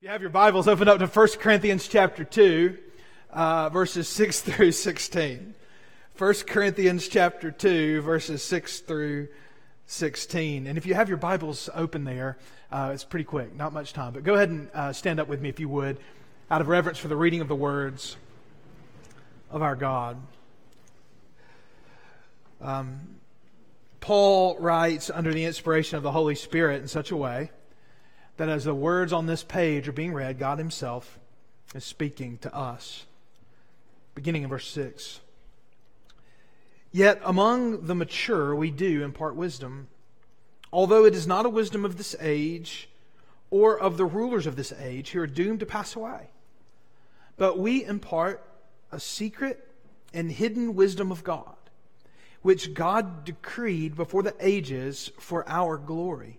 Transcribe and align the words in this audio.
you 0.00 0.08
have 0.08 0.20
your 0.20 0.30
Bibles, 0.30 0.68
open 0.68 0.86
up 0.86 1.00
to 1.00 1.08
1 1.08 1.28
Corinthians 1.40 1.88
chapter 1.88 2.22
2, 2.22 2.78
uh, 3.32 3.68
verses 3.70 4.08
6 4.08 4.40
through 4.42 4.70
16. 4.70 5.54
1 6.16 6.34
Corinthians 6.46 7.08
chapter 7.08 7.50
2, 7.50 8.00
verses 8.02 8.40
6 8.44 8.78
through 8.80 9.26
16. 9.86 10.68
And 10.68 10.78
if 10.78 10.86
you 10.86 10.94
have 10.94 11.08
your 11.08 11.18
Bibles 11.18 11.68
open 11.74 12.04
there, 12.04 12.38
uh, 12.70 12.92
it's 12.94 13.02
pretty 13.02 13.24
quick, 13.24 13.56
not 13.56 13.72
much 13.72 13.92
time. 13.92 14.12
But 14.12 14.22
go 14.22 14.34
ahead 14.34 14.50
and 14.50 14.70
uh, 14.72 14.92
stand 14.92 15.18
up 15.18 15.26
with 15.26 15.40
me 15.40 15.48
if 15.48 15.58
you 15.58 15.68
would, 15.68 15.98
out 16.48 16.60
of 16.60 16.68
reverence 16.68 16.98
for 16.98 17.08
the 17.08 17.16
reading 17.16 17.40
of 17.40 17.48
the 17.48 17.56
words 17.56 18.16
of 19.50 19.62
our 19.62 19.74
God. 19.74 20.16
Um, 22.60 23.00
Paul 23.98 24.58
writes 24.60 25.10
under 25.10 25.34
the 25.34 25.44
inspiration 25.44 25.96
of 25.96 26.04
the 26.04 26.12
Holy 26.12 26.36
Spirit 26.36 26.82
in 26.82 26.86
such 26.86 27.10
a 27.10 27.16
way 27.16 27.50
that 28.38 28.48
as 28.48 28.64
the 28.64 28.74
words 28.74 29.12
on 29.12 29.26
this 29.26 29.42
page 29.42 29.88
are 29.88 29.92
being 29.92 30.14
read, 30.14 30.38
God 30.38 30.58
Himself 30.58 31.18
is 31.74 31.84
speaking 31.84 32.38
to 32.38 32.54
us. 32.54 33.04
Beginning 34.14 34.44
in 34.44 34.48
verse 34.48 34.68
6. 34.70 35.20
Yet 36.90 37.20
among 37.24 37.86
the 37.86 37.94
mature 37.94 38.54
we 38.54 38.70
do 38.70 39.04
impart 39.04 39.36
wisdom, 39.36 39.88
although 40.72 41.04
it 41.04 41.14
is 41.14 41.26
not 41.26 41.46
a 41.46 41.50
wisdom 41.50 41.84
of 41.84 41.98
this 41.98 42.16
age 42.20 42.88
or 43.50 43.78
of 43.78 43.96
the 43.96 44.06
rulers 44.06 44.46
of 44.46 44.56
this 44.56 44.72
age 44.72 45.10
who 45.10 45.20
are 45.20 45.26
doomed 45.26 45.60
to 45.60 45.66
pass 45.66 45.96
away. 45.96 46.30
But 47.36 47.58
we 47.58 47.84
impart 47.84 48.44
a 48.92 49.00
secret 49.00 49.68
and 50.14 50.30
hidden 50.30 50.74
wisdom 50.74 51.10
of 51.10 51.24
God, 51.24 51.56
which 52.42 52.72
God 52.72 53.24
decreed 53.24 53.96
before 53.96 54.22
the 54.22 54.34
ages 54.40 55.10
for 55.18 55.46
our 55.48 55.76
glory. 55.76 56.38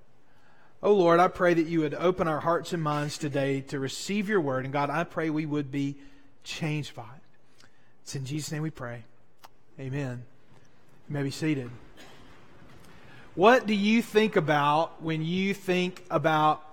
Oh 0.83 0.93
Lord, 0.95 1.19
I 1.19 1.27
pray 1.27 1.53
that 1.53 1.67
you 1.67 1.81
would 1.81 1.93
open 1.93 2.27
our 2.27 2.39
hearts 2.39 2.73
and 2.73 2.81
minds 2.81 3.19
today 3.19 3.61
to 3.67 3.79
receive 3.79 4.27
your 4.27 4.41
word. 4.41 4.63
And 4.63 4.73
God, 4.73 4.89
I 4.89 5.03
pray 5.03 5.29
we 5.29 5.45
would 5.45 5.71
be 5.71 5.95
changed 6.43 6.95
by 6.95 7.03
it. 7.03 7.67
It's 8.01 8.15
in 8.15 8.25
Jesus' 8.25 8.51
name 8.51 8.63
we 8.63 8.71
pray. 8.71 9.03
Amen. 9.79 10.23
You 11.07 11.13
may 11.13 11.21
be 11.21 11.29
seated. 11.29 11.69
What 13.35 13.67
do 13.67 13.75
you 13.75 14.01
think 14.01 14.35
about 14.37 15.03
when 15.03 15.23
you 15.23 15.53
think 15.53 16.03
about 16.09 16.63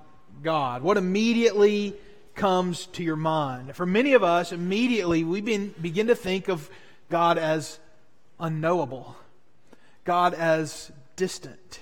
God? 0.43 0.81
What 0.81 0.97
immediately 0.97 1.95
comes 2.35 2.87
to 2.87 3.05
your 3.05 3.17
mind? 3.17 3.77
For 3.77 3.85
many 3.85 4.15
of 4.15 4.25
us, 4.25 4.53
immediately 4.53 5.23
we 5.23 5.43
begin 5.43 6.07
to 6.07 6.15
think 6.15 6.49
of 6.49 6.71
God 7.11 7.37
as 7.37 7.79
unknowable, 8.41 9.17
God 10.05 10.33
as 10.33 10.91
distant 11.17 11.81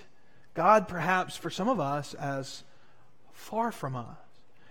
God, 0.56 0.88
perhaps 0.88 1.36
for 1.36 1.50
some 1.50 1.68
of 1.68 1.78
us, 1.78 2.14
as 2.14 2.64
far 3.32 3.70
from 3.70 3.94
us. 3.94 4.16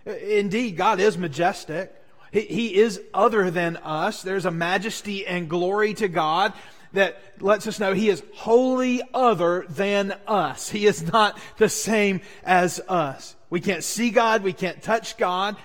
Indeed, 0.05 0.75
God 0.75 0.99
is 0.99 1.17
majestic. 1.17 1.93
He 2.31 2.75
is 2.75 2.99
other 3.13 3.49
than 3.51 3.77
us. 3.77 4.21
There's 4.21 4.45
a 4.45 4.51
majesty 4.51 5.25
and 5.25 5.49
glory 5.49 5.93
to 5.95 6.07
God 6.07 6.53
that 6.93 7.21
lets 7.39 7.67
us 7.67 7.79
know 7.79 7.93
He 7.93 8.09
is 8.09 8.23
wholly 8.33 9.01
other 9.13 9.65
than 9.69 10.15
us. 10.27 10.69
He 10.69 10.85
is 10.87 11.11
not 11.11 11.39
the 11.57 11.69
same 11.69 12.21
as 12.43 12.81
us. 12.87 13.35
We 13.49 13.61
can't 13.61 13.83
see 13.83 14.09
God. 14.09 14.43
We 14.43 14.53
can't 14.53 14.81
touch 14.81 15.17
God. 15.17 15.55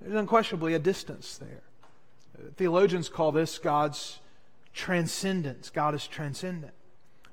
There's 0.00 0.14
unquestionably 0.14 0.74
a 0.74 0.78
distance 0.78 1.38
there. 1.38 1.62
Theologians 2.56 3.08
call 3.08 3.32
this 3.32 3.58
God's 3.58 4.18
transcendence. 4.74 5.70
God 5.70 5.94
is 5.94 6.06
transcendent. 6.06 6.72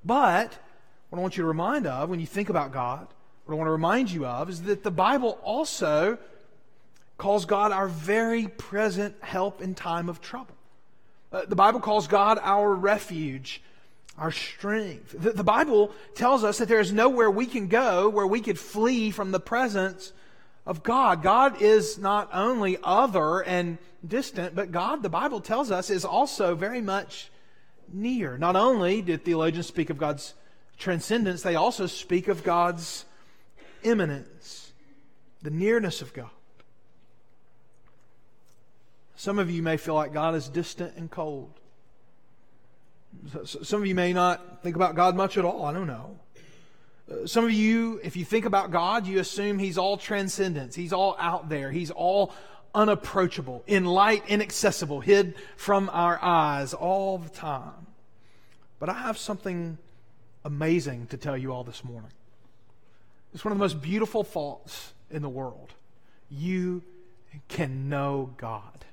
But 0.03 0.57
what 1.09 1.19
I 1.19 1.21
want 1.21 1.37
you 1.37 1.43
to 1.43 1.47
remind 1.47 1.87
of 1.87 2.09
when 2.09 2.19
you 2.19 2.25
think 2.25 2.49
about 2.49 2.71
God, 2.71 3.07
what 3.45 3.53
I 3.53 3.57
want 3.57 3.67
to 3.67 3.71
remind 3.71 4.11
you 4.11 4.25
of 4.25 4.49
is 4.49 4.63
that 4.63 4.83
the 4.83 4.91
Bible 4.91 5.39
also 5.43 6.17
calls 7.17 7.45
God 7.45 7.71
our 7.71 7.87
very 7.87 8.47
present 8.47 9.15
help 9.21 9.61
in 9.61 9.75
time 9.75 10.09
of 10.09 10.19
trouble. 10.21 10.55
Uh, 11.31 11.43
the 11.47 11.55
Bible 11.55 11.79
calls 11.79 12.07
God 12.07 12.39
our 12.41 12.73
refuge, 12.73 13.61
our 14.17 14.31
strength. 14.31 15.15
The, 15.17 15.31
the 15.31 15.43
Bible 15.43 15.91
tells 16.13 16.43
us 16.43 16.57
that 16.57 16.67
there 16.67 16.79
is 16.79 16.91
nowhere 16.91 17.29
we 17.29 17.45
can 17.45 17.67
go 17.67 18.09
where 18.09 18.27
we 18.27 18.41
could 18.41 18.59
flee 18.59 19.11
from 19.11 19.31
the 19.31 19.39
presence 19.39 20.11
of 20.65 20.81
God. 20.83 21.21
God 21.21 21.61
is 21.61 21.97
not 21.97 22.29
only 22.33 22.77
other 22.83 23.41
and 23.41 23.77
distant, 24.05 24.55
but 24.55 24.71
God, 24.71 25.03
the 25.03 25.09
Bible 25.09 25.39
tells 25.39 25.71
us, 25.71 25.89
is 25.89 26.05
also 26.05 26.55
very 26.55 26.81
much 26.81 27.29
near. 27.91 28.37
Not 28.37 28.55
only 28.55 29.01
did 29.01 29.23
theologians 29.23 29.67
speak 29.67 29.89
of 29.89 29.97
God's 29.97 30.33
transcendence, 30.77 31.41
they 31.41 31.55
also 31.55 31.87
speak 31.87 32.27
of 32.27 32.43
God's 32.43 33.05
immanence, 33.83 34.71
the 35.41 35.49
nearness 35.49 36.01
of 36.01 36.13
God. 36.13 36.29
Some 39.15 39.39
of 39.39 39.49
you 39.49 39.63
may 39.63 39.77
feel 39.77 39.95
like 39.95 40.13
God 40.13 40.35
is 40.35 40.49
distant 40.49 40.95
and 40.97 41.09
cold. 41.09 41.51
Some 43.45 43.81
of 43.81 43.87
you 43.87 43.95
may 43.95 44.11
not 44.11 44.61
think 44.61 44.75
about 44.75 44.95
God 44.95 45.15
much 45.15 45.37
at 45.37 45.45
all. 45.45 45.65
I 45.65 45.73
don't 45.73 45.87
know. 45.87 46.19
Uh, 47.09 47.25
some 47.25 47.45
of 47.45 47.51
you, 47.51 47.99
if 48.03 48.17
you 48.17 48.25
think 48.25 48.45
about 48.45 48.71
God, 48.71 49.07
you 49.07 49.19
assume 49.19 49.57
He's 49.57 49.77
all 49.77 49.97
transcendence. 49.97 50.75
He's 50.75 50.91
all 50.91 51.15
out 51.19 51.49
there. 51.49 51.71
He's 51.71 51.91
all 51.91 52.33
unapproachable, 52.73 53.63
in 53.67 53.85
light, 53.85 54.23
inaccessible, 54.27 54.99
hid 54.99 55.35
from 55.55 55.89
our 55.93 56.21
eyes 56.21 56.73
all 56.73 57.17
the 57.17 57.29
time. 57.29 57.87
But 58.79 58.89
I 58.89 58.93
have 58.93 59.17
something 59.17 59.77
amazing 60.45 61.07
to 61.07 61.17
tell 61.17 61.35
you 61.35 61.51
all 61.51 61.63
this 61.63 61.83
morning. 61.83 62.11
It's 63.33 63.43
one 63.43 63.51
of 63.51 63.57
the 63.57 63.63
most 63.63 63.81
beautiful 63.81 64.23
thoughts 64.23 64.93
in 65.11 65.21
the 65.21 65.29
world. 65.29 65.73
You 66.29 66.83
can 67.49 67.89
know 67.89 68.29
God. 68.37 68.85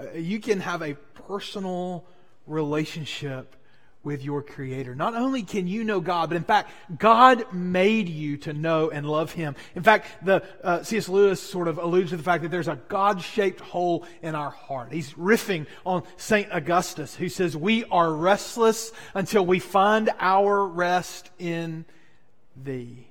Uh, 0.00 0.12
you 0.14 0.40
can 0.40 0.60
have 0.60 0.82
a 0.82 0.94
personal 1.28 2.04
relationship 2.46 3.54
with 4.02 4.22
your 4.22 4.42
Creator. 4.42 4.94
Not 4.94 5.14
only 5.14 5.42
can 5.42 5.66
you 5.66 5.84
know 5.84 6.00
God, 6.00 6.30
but 6.30 6.36
in 6.36 6.44
fact, 6.44 6.70
God 6.98 7.52
made 7.52 8.08
you 8.08 8.36
to 8.38 8.52
know 8.52 8.90
and 8.90 9.08
love 9.08 9.32
Him. 9.32 9.56
In 9.74 9.82
fact, 9.82 10.06
the 10.24 10.42
uh, 10.62 10.82
C.S. 10.82 11.08
Lewis 11.08 11.40
sort 11.42 11.68
of 11.68 11.78
alludes 11.78 12.10
to 12.10 12.16
the 12.16 12.22
fact 12.22 12.42
that 12.42 12.50
there's 12.50 12.68
a 12.68 12.80
God-shaped 12.88 13.60
hole 13.60 14.06
in 14.22 14.34
our 14.34 14.50
heart. 14.50 14.92
He's 14.92 15.12
riffing 15.14 15.66
on 15.84 16.04
Saint 16.16 16.48
Augustus, 16.52 17.14
who 17.14 17.28
says, 17.28 17.56
"We 17.56 17.84
are 17.86 18.12
restless 18.12 18.92
until 19.14 19.44
we 19.44 19.58
find 19.58 20.10
our 20.20 20.66
rest 20.66 21.30
in 21.38 21.84
Thee." 22.56 23.08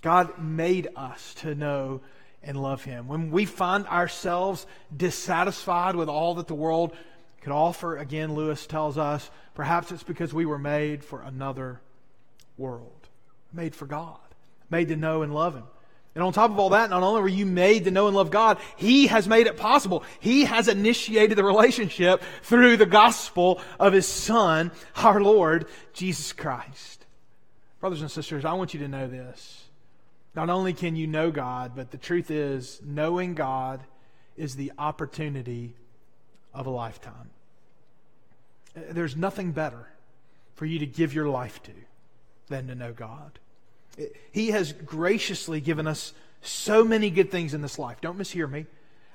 God 0.00 0.38
made 0.42 0.88
us 0.96 1.34
to 1.34 1.54
know 1.54 2.00
and 2.42 2.60
love 2.60 2.84
Him. 2.84 3.06
When 3.06 3.30
we 3.30 3.44
find 3.44 3.86
ourselves 3.86 4.66
dissatisfied 4.94 5.94
with 5.94 6.08
all 6.08 6.34
that 6.34 6.48
the 6.48 6.54
world 6.54 6.96
could 7.42 7.52
offer, 7.52 7.96
again, 7.96 8.34
Lewis 8.34 8.66
tells 8.66 8.96
us, 8.96 9.28
perhaps 9.54 9.90
it's 9.90 10.04
because 10.04 10.32
we 10.32 10.46
were 10.46 10.58
made 10.58 11.04
for 11.04 11.20
another 11.20 11.80
world, 12.56 13.08
made 13.52 13.74
for 13.74 13.86
God, 13.86 14.20
made 14.70 14.88
to 14.88 14.96
know 14.96 15.22
and 15.22 15.34
love 15.34 15.54
Him. 15.54 15.64
And 16.14 16.22
on 16.22 16.32
top 16.32 16.50
of 16.50 16.58
all 16.58 16.70
that, 16.70 16.90
not 16.90 17.02
only 17.02 17.20
were 17.20 17.28
you 17.28 17.46
made 17.46 17.84
to 17.84 17.90
know 17.90 18.06
and 18.06 18.14
love 18.14 18.30
God, 18.30 18.58
He 18.76 19.08
has 19.08 19.26
made 19.26 19.46
it 19.46 19.56
possible. 19.56 20.04
He 20.20 20.44
has 20.44 20.68
initiated 20.68 21.36
the 21.36 21.44
relationship 21.44 22.22
through 22.42 22.76
the 22.76 22.86
gospel 22.86 23.60
of 23.80 23.92
His 23.92 24.06
Son, 24.06 24.70
our 24.94 25.20
Lord, 25.20 25.66
Jesus 25.92 26.32
Christ. 26.32 27.04
Brothers 27.80 28.02
and 28.02 28.10
sisters, 28.10 28.44
I 28.44 28.52
want 28.52 28.72
you 28.72 28.80
to 28.80 28.88
know 28.88 29.08
this. 29.08 29.64
Not 30.36 30.48
only 30.48 30.74
can 30.74 30.94
you 30.94 31.08
know 31.08 31.32
God, 31.32 31.72
but 31.74 31.90
the 31.90 31.98
truth 31.98 32.30
is, 32.30 32.80
knowing 32.84 33.34
God 33.34 33.80
is 34.36 34.54
the 34.54 34.72
opportunity 34.78 35.74
of 36.54 36.66
a 36.66 36.70
lifetime. 36.70 37.30
There's 38.74 39.16
nothing 39.16 39.52
better 39.52 39.88
for 40.54 40.66
you 40.66 40.78
to 40.78 40.86
give 40.86 41.14
your 41.14 41.28
life 41.28 41.62
to 41.64 41.72
than 42.48 42.68
to 42.68 42.74
know 42.74 42.92
God. 42.92 43.38
He 44.30 44.48
has 44.48 44.72
graciously 44.72 45.60
given 45.60 45.86
us 45.86 46.12
so 46.40 46.84
many 46.84 47.10
good 47.10 47.30
things 47.30 47.54
in 47.54 47.62
this 47.62 47.78
life. 47.78 48.00
Don't 48.00 48.18
mishear 48.18 48.50
me. 48.50 48.66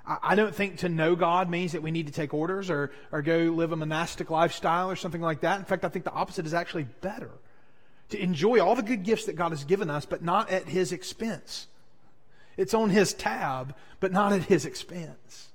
I 0.05 0.35
don't 0.35 0.55
think 0.55 0.77
to 0.79 0.89
know 0.89 1.17
God 1.17 1.49
means 1.49 1.73
that 1.73 1.83
we 1.83 1.91
need 1.91 2.07
to 2.07 2.13
take 2.13 2.33
orders 2.33 2.69
or, 2.69 2.91
or 3.11 3.21
go 3.21 3.37
live 3.37 3.73
a 3.73 3.75
monastic 3.75 4.29
lifestyle 4.29 4.89
or 4.89 4.95
something 4.95 5.21
like 5.21 5.41
that. 5.41 5.59
In 5.59 5.65
fact, 5.65 5.83
I 5.83 5.89
think 5.89 6.05
the 6.05 6.13
opposite 6.13 6.45
is 6.45 6.53
actually 6.53 6.87
better. 7.01 7.31
To 8.09 8.21
enjoy 8.21 8.61
all 8.61 8.75
the 8.75 8.83
good 8.83 9.03
gifts 9.03 9.25
that 9.25 9.35
God 9.35 9.51
has 9.51 9.65
given 9.65 9.89
us, 9.89 10.05
but 10.05 10.23
not 10.23 10.49
at 10.49 10.69
His 10.69 10.93
expense. 10.93 11.67
It's 12.55 12.73
on 12.73 12.89
His 12.89 13.13
tab, 13.13 13.75
but 13.99 14.13
not 14.13 14.31
at 14.31 14.43
His 14.43 14.65
expense. 14.65 15.49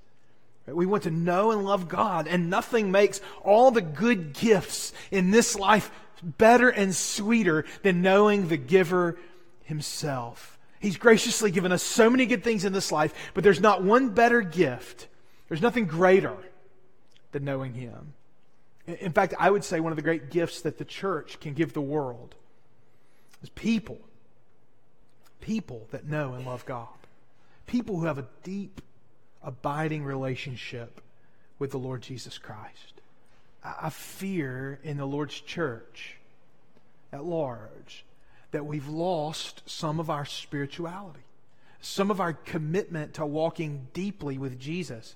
We 0.67 0.87
want 0.87 1.05
to 1.05 1.11
know 1.11 1.51
and 1.51 1.65
love 1.65 1.89
God, 1.89 2.29
and 2.29 2.49
nothing 2.49 2.91
makes 2.91 3.21
all 3.43 3.71
the 3.71 3.81
good 3.81 4.33
gifts 4.33 4.93
in 5.11 5.31
this 5.31 5.57
life 5.57 5.91
better 6.23 6.69
and 6.69 6.95
sweeter 6.95 7.65
than 7.83 8.01
knowing 8.03 8.49
the 8.49 8.57
giver 8.57 9.19
himself. 9.65 10.59
He's 10.79 10.97
graciously 10.97 11.51
given 11.51 11.73
us 11.73 11.83
so 11.83 12.11
many 12.11 12.27
good 12.27 12.45
things 12.45 12.65
in 12.65 12.73
this 12.73 12.93
life, 12.93 13.15
but 13.35 13.45
there's 13.45 13.61
not 13.61 13.83
one 13.83 14.11
better 14.11 14.41
gift. 14.41 15.09
There's 15.49 15.63
nothing 15.63 15.87
greater 15.87 16.37
than 17.33 17.45
knowing 17.45 17.75
him. 17.75 18.15
In 18.87 19.13
fact, 19.13 19.35
I 19.39 19.51
would 19.51 19.65
say 19.65 19.81
one 19.81 19.93
of 19.93 19.97
the 19.97 20.03
great 20.03 20.31
gifts 20.31 20.63
that 20.63 20.79
the 20.79 20.85
church 20.85 21.41
can 21.41 21.55
give 21.55 21.73
the 21.73 21.81
world 21.81 22.35
is 23.43 23.49
people. 23.51 23.99
People 25.41 25.87
that 25.91 26.07
know 26.07 26.35
and 26.35 26.47
love 26.47 26.65
God. 26.67 26.89
People 27.67 27.99
who 27.99 28.07
have 28.07 28.19
a 28.19 28.27
deep, 28.43 28.81
abiding 29.45 30.05
relationship 30.05 31.01
with 31.59 31.71
the 31.71 31.79
Lord 31.79 32.03
Jesus 32.03 32.39
Christ. 32.39 33.01
I 33.65 33.91
fear 33.91 34.81
in 34.83 34.97
the 34.97 35.07
Lord's 35.07 35.41
church 35.41 36.17
at 37.13 37.25
large 37.25 38.05
that 38.51 38.67
we've 38.67 38.89
lost 38.89 39.63
some 39.67 40.01
of 40.01 40.11
our 40.11 40.25
spirituality, 40.25 41.25
some 41.81 42.11
of 42.11 42.21
our 42.21 42.33
commitment 42.33 43.15
to 43.15 43.27
walking 43.27 43.87
deeply 43.93 44.39
with 44.39 44.59
Jesus. 44.59 45.15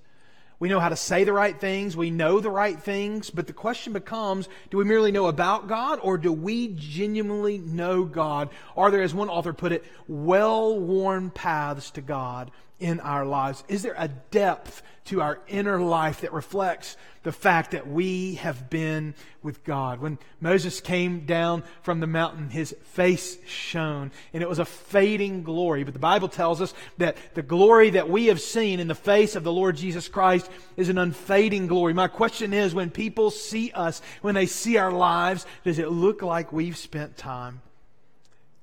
We 0.58 0.70
know 0.70 0.80
how 0.80 0.88
to 0.88 0.96
say 0.96 1.24
the 1.24 1.34
right 1.34 1.58
things, 1.58 1.96
we 1.96 2.10
know 2.10 2.40
the 2.40 2.50
right 2.50 2.78
things, 2.78 3.28
but 3.28 3.46
the 3.46 3.52
question 3.52 3.92
becomes 3.92 4.48
do 4.70 4.78
we 4.78 4.84
merely 4.84 5.12
know 5.12 5.26
about 5.26 5.68
God 5.68 5.98
or 6.02 6.16
do 6.16 6.32
we 6.32 6.68
genuinely 6.68 7.58
know 7.58 8.04
God? 8.04 8.48
Are 8.76 8.90
there, 8.90 9.02
as 9.02 9.14
one 9.14 9.28
author 9.28 9.52
put 9.52 9.72
it, 9.72 9.84
well 10.08 10.78
worn 10.78 11.30
paths 11.30 11.90
to 11.92 12.00
God 12.00 12.50
in 12.78 13.00
our 13.00 13.24
lives? 13.24 13.64
Is 13.68 13.82
there 13.82 13.94
a 13.96 14.08
depth 14.08 14.82
to 15.06 15.22
our 15.22 15.38
inner 15.46 15.80
life 15.80 16.22
that 16.22 16.32
reflects 16.32 16.96
the 17.22 17.32
fact 17.32 17.70
that 17.70 17.88
we 17.88 18.34
have 18.34 18.68
been 18.68 19.14
with 19.42 19.64
God? 19.64 20.00
When 20.00 20.18
Moses 20.40 20.80
came 20.80 21.24
down 21.26 21.62
from 21.82 22.00
the 22.00 22.06
mountain, 22.06 22.50
his 22.50 22.74
face 22.84 23.38
shone, 23.46 24.12
and 24.32 24.42
it 24.42 24.48
was 24.48 24.58
a 24.58 24.64
fading 24.64 25.42
glory. 25.42 25.84
But 25.84 25.94
the 25.94 26.00
Bible 26.00 26.28
tells 26.28 26.60
us 26.60 26.74
that 26.98 27.16
the 27.34 27.42
glory 27.42 27.90
that 27.90 28.10
we 28.10 28.26
have 28.26 28.40
seen 28.40 28.78
in 28.78 28.88
the 28.88 28.94
face 28.94 29.36
of 29.36 29.44
the 29.44 29.52
Lord 29.52 29.76
Jesus 29.76 30.08
Christ 30.08 30.50
is 30.76 30.88
an 30.88 30.98
unfading 30.98 31.68
glory. 31.68 31.94
My 31.94 32.08
question 32.08 32.52
is 32.52 32.74
when 32.74 32.90
people 32.90 33.30
see 33.30 33.70
us, 33.72 34.02
when 34.20 34.34
they 34.34 34.46
see 34.46 34.76
our 34.76 34.92
lives, 34.92 35.46
does 35.64 35.78
it 35.78 35.90
look 35.90 36.20
like 36.20 36.52
we've 36.52 36.76
spent 36.76 37.16
time 37.16 37.62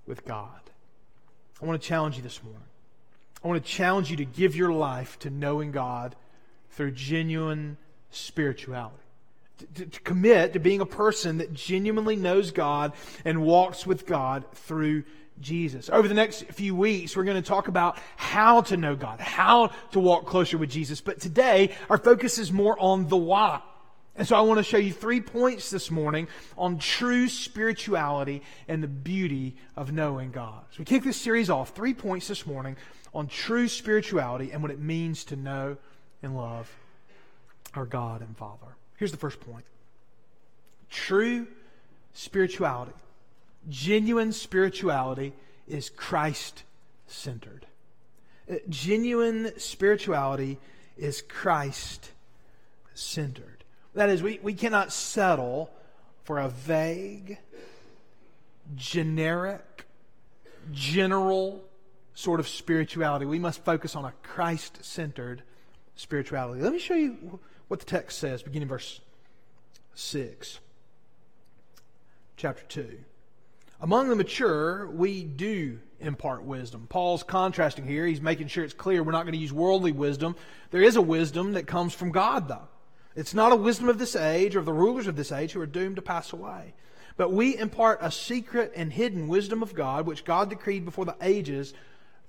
with 0.06 0.26
God? 0.26 0.50
I 1.62 1.66
want 1.66 1.82
to 1.82 1.88
challenge 1.88 2.18
you 2.18 2.22
this 2.22 2.44
morning. 2.44 2.62
I 3.44 3.48
want 3.48 3.64
to 3.64 3.70
challenge 3.70 4.10
you 4.10 4.18
to 4.18 4.26
give 4.26 4.56
your 4.56 4.72
life 4.72 5.20
to 5.20 5.30
knowing 5.30 5.72
God 5.72 6.16
through 6.72 6.92
genuine 6.92 7.78
spirituality. 8.12 8.98
To, 9.76 9.86
to, 9.86 10.00
commit 10.02 10.54
to 10.54 10.60
being 10.60 10.82
a 10.82 10.86
person 10.86 11.38
that 11.38 11.54
genuinely 11.54 12.16
knows 12.16 12.52
God 12.52 12.94
and 13.24 13.44
walks 13.44 13.86
with 13.86 14.06
God 14.06 14.46
through 14.54 15.04
Jesus. 15.40 15.90
Over 15.90 16.08
the 16.08 16.14
next 16.14 16.46
few 16.46 16.76
weeks, 16.76 17.16
we're 17.16 17.24
going 17.24 17.42
to 17.42 17.48
talk 17.48 17.68
about 17.68 17.98
how 18.16 18.62
to 18.62 18.78
know 18.78 18.96
God, 18.96 19.20
how 19.20 19.72
to 19.92 20.00
walk 20.00 20.26
closer 20.26 20.58
with 20.58 20.70
Jesus. 20.70 21.02
But 21.02 21.20
today, 21.20 21.76
our 21.90 21.98
focus 21.98 22.40
is 22.40 22.52
more 22.52 22.80
on 22.80 23.08
the 23.08 23.18
why. 23.18 23.62
And 24.16 24.28
so 24.28 24.36
I 24.36 24.42
want 24.42 24.60
to 24.60 24.64
show 24.64 24.78
you 24.78 24.94
three 24.94 25.22
points 25.22 25.70
this 25.70 25.90
morning 25.90 26.28
on 26.58 26.78
true 26.78 27.28
spirituality 27.28 28.44
and 28.68 28.84
the 28.84 28.88
beauty 28.88 29.56
of 29.76 29.92
knowing 29.92 30.32
God. 30.32 30.62
So 30.72 30.80
we 30.80 30.86
kick 30.86 31.04
this 31.04 31.18
series 31.18 31.50
off, 31.50 31.70
three 31.76 31.94
points 31.94 32.28
this 32.28 32.46
morning 32.46 32.78
on 33.14 33.28
true 33.28 33.68
spirituality 33.68 34.52
and 34.52 34.62
what 34.62 34.72
it 34.72 34.80
means 34.80 35.24
to 35.26 35.36
know 35.36 35.78
and 36.22 36.36
love 36.36 36.70
our 37.76 37.86
God 37.86 38.22
and 38.22 38.36
Father. 38.38 38.76
Here's 38.98 39.12
the 39.12 39.18
first 39.18 39.40
point 39.40 39.66
true 40.90 41.48
spirituality, 42.14 42.94
genuine 43.70 44.32
spirituality, 44.32 45.34
is 45.68 45.90
Christ 45.90 46.64
centered. 47.08 47.66
Uh, 48.50 48.56
genuine 48.70 49.58
spirituality 49.58 50.60
is 50.98 51.22
Christ 51.22 52.12
centered. 52.94 53.64
That 53.96 54.10
is, 54.10 54.22
we, 54.22 54.40
we 54.42 54.54
cannot 54.54 54.92
settle 54.92 55.72
for 56.24 56.40
a 56.40 56.50
vague, 56.50 57.38
generic, 58.76 59.86
general 60.72 61.64
sort 62.14 62.40
of 62.40 62.48
spirituality. 62.48 63.26
We 63.26 63.40
must 63.40 63.64
focus 63.64 63.96
on 63.96 64.06
a 64.06 64.14
Christ 64.24 64.84
centered 64.84 65.44
spirituality. 65.96 66.62
Let 66.62 66.74
me 66.74 66.80
show 66.80 66.96
you 66.96 67.40
what 67.68 67.80
the 67.80 67.86
text 67.86 68.20
says, 68.20 68.44
beginning 68.44 68.68
verse 68.68 69.02
6, 69.96 70.60
chapter 72.38 72.64
2. 72.68 73.00
Among 73.82 74.10
the 74.10 74.16
mature, 74.16 74.88
we 74.88 75.24
do 75.24 75.80
impart 76.00 76.44
wisdom. 76.44 76.88
Paul's 76.88 77.24
contrasting 77.24 77.86
here. 77.86 78.06
He's 78.06 78.22
making 78.22 78.48
sure 78.48 78.64
it's 78.64 78.74
clear 78.74 79.04
we're 79.04 79.12
not 79.12 79.24
going 79.24 79.34
to 79.34 79.40
use 79.40 79.52
worldly 79.52 79.92
wisdom. 79.92 80.36
There 80.72 80.82
is 80.82 80.96
a 80.96 81.02
wisdom 81.02 81.54
that 81.54 81.68
comes 81.68 81.94
from 81.94 82.12
God, 82.12 82.48
though. 82.48 82.68
It's 83.16 83.34
not 83.34 83.52
a 83.52 83.58
wisdom 83.58 83.90
of 83.90 84.00
this 84.00 84.16
age 84.16 84.56
or 84.56 84.60
of 84.60 84.66
the 84.66 84.74
rulers 84.74 85.08
of 85.08 85.16
this 85.16 85.32
age 85.32 85.52
who 85.52 85.62
are 85.62 85.66
doomed 85.66 85.98
to 85.98 86.02
pass 86.02 86.34
away. 86.34 86.74
But 87.16 87.32
we 87.32 87.58
impart 87.58 88.00
a 88.02 88.10
secret 88.10 88.74
and 88.76 88.92
hidden 88.92 89.28
wisdom 89.28 89.62
of 89.62 89.76
God, 89.76 90.08
which 90.08 90.26
God 90.26 90.50
decreed 90.50 90.86
before 90.86 91.06
the 91.06 91.18
ages 91.22 91.74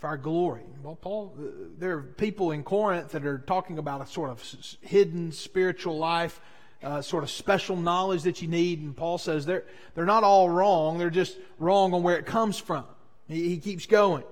for 0.04 0.08
our 0.08 0.18
glory. 0.18 0.60
Well, 0.82 0.96
Paul, 0.96 1.34
there 1.78 1.96
are 1.96 2.02
people 2.02 2.50
in 2.50 2.62
Corinth 2.62 3.12
that 3.12 3.24
are 3.24 3.38
talking 3.38 3.78
about 3.78 4.02
a 4.02 4.06
sort 4.06 4.28
of 4.28 4.44
hidden 4.82 5.32
spiritual 5.32 5.96
life, 5.96 6.42
uh, 6.82 7.00
sort 7.00 7.24
of 7.24 7.30
special 7.30 7.74
knowledge 7.74 8.24
that 8.24 8.42
you 8.42 8.48
need. 8.48 8.82
And 8.82 8.94
Paul 8.94 9.16
says 9.16 9.46
they're, 9.46 9.64
they're 9.94 10.04
not 10.04 10.22
all 10.22 10.50
wrong, 10.50 10.98
they're 10.98 11.08
just 11.08 11.38
wrong 11.58 11.94
on 11.94 12.02
where 12.02 12.18
it 12.18 12.26
comes 12.26 12.58
from. 12.58 12.84
He, 13.28 13.48
he 13.48 13.56
keeps 13.56 13.86
going. 13.86 14.24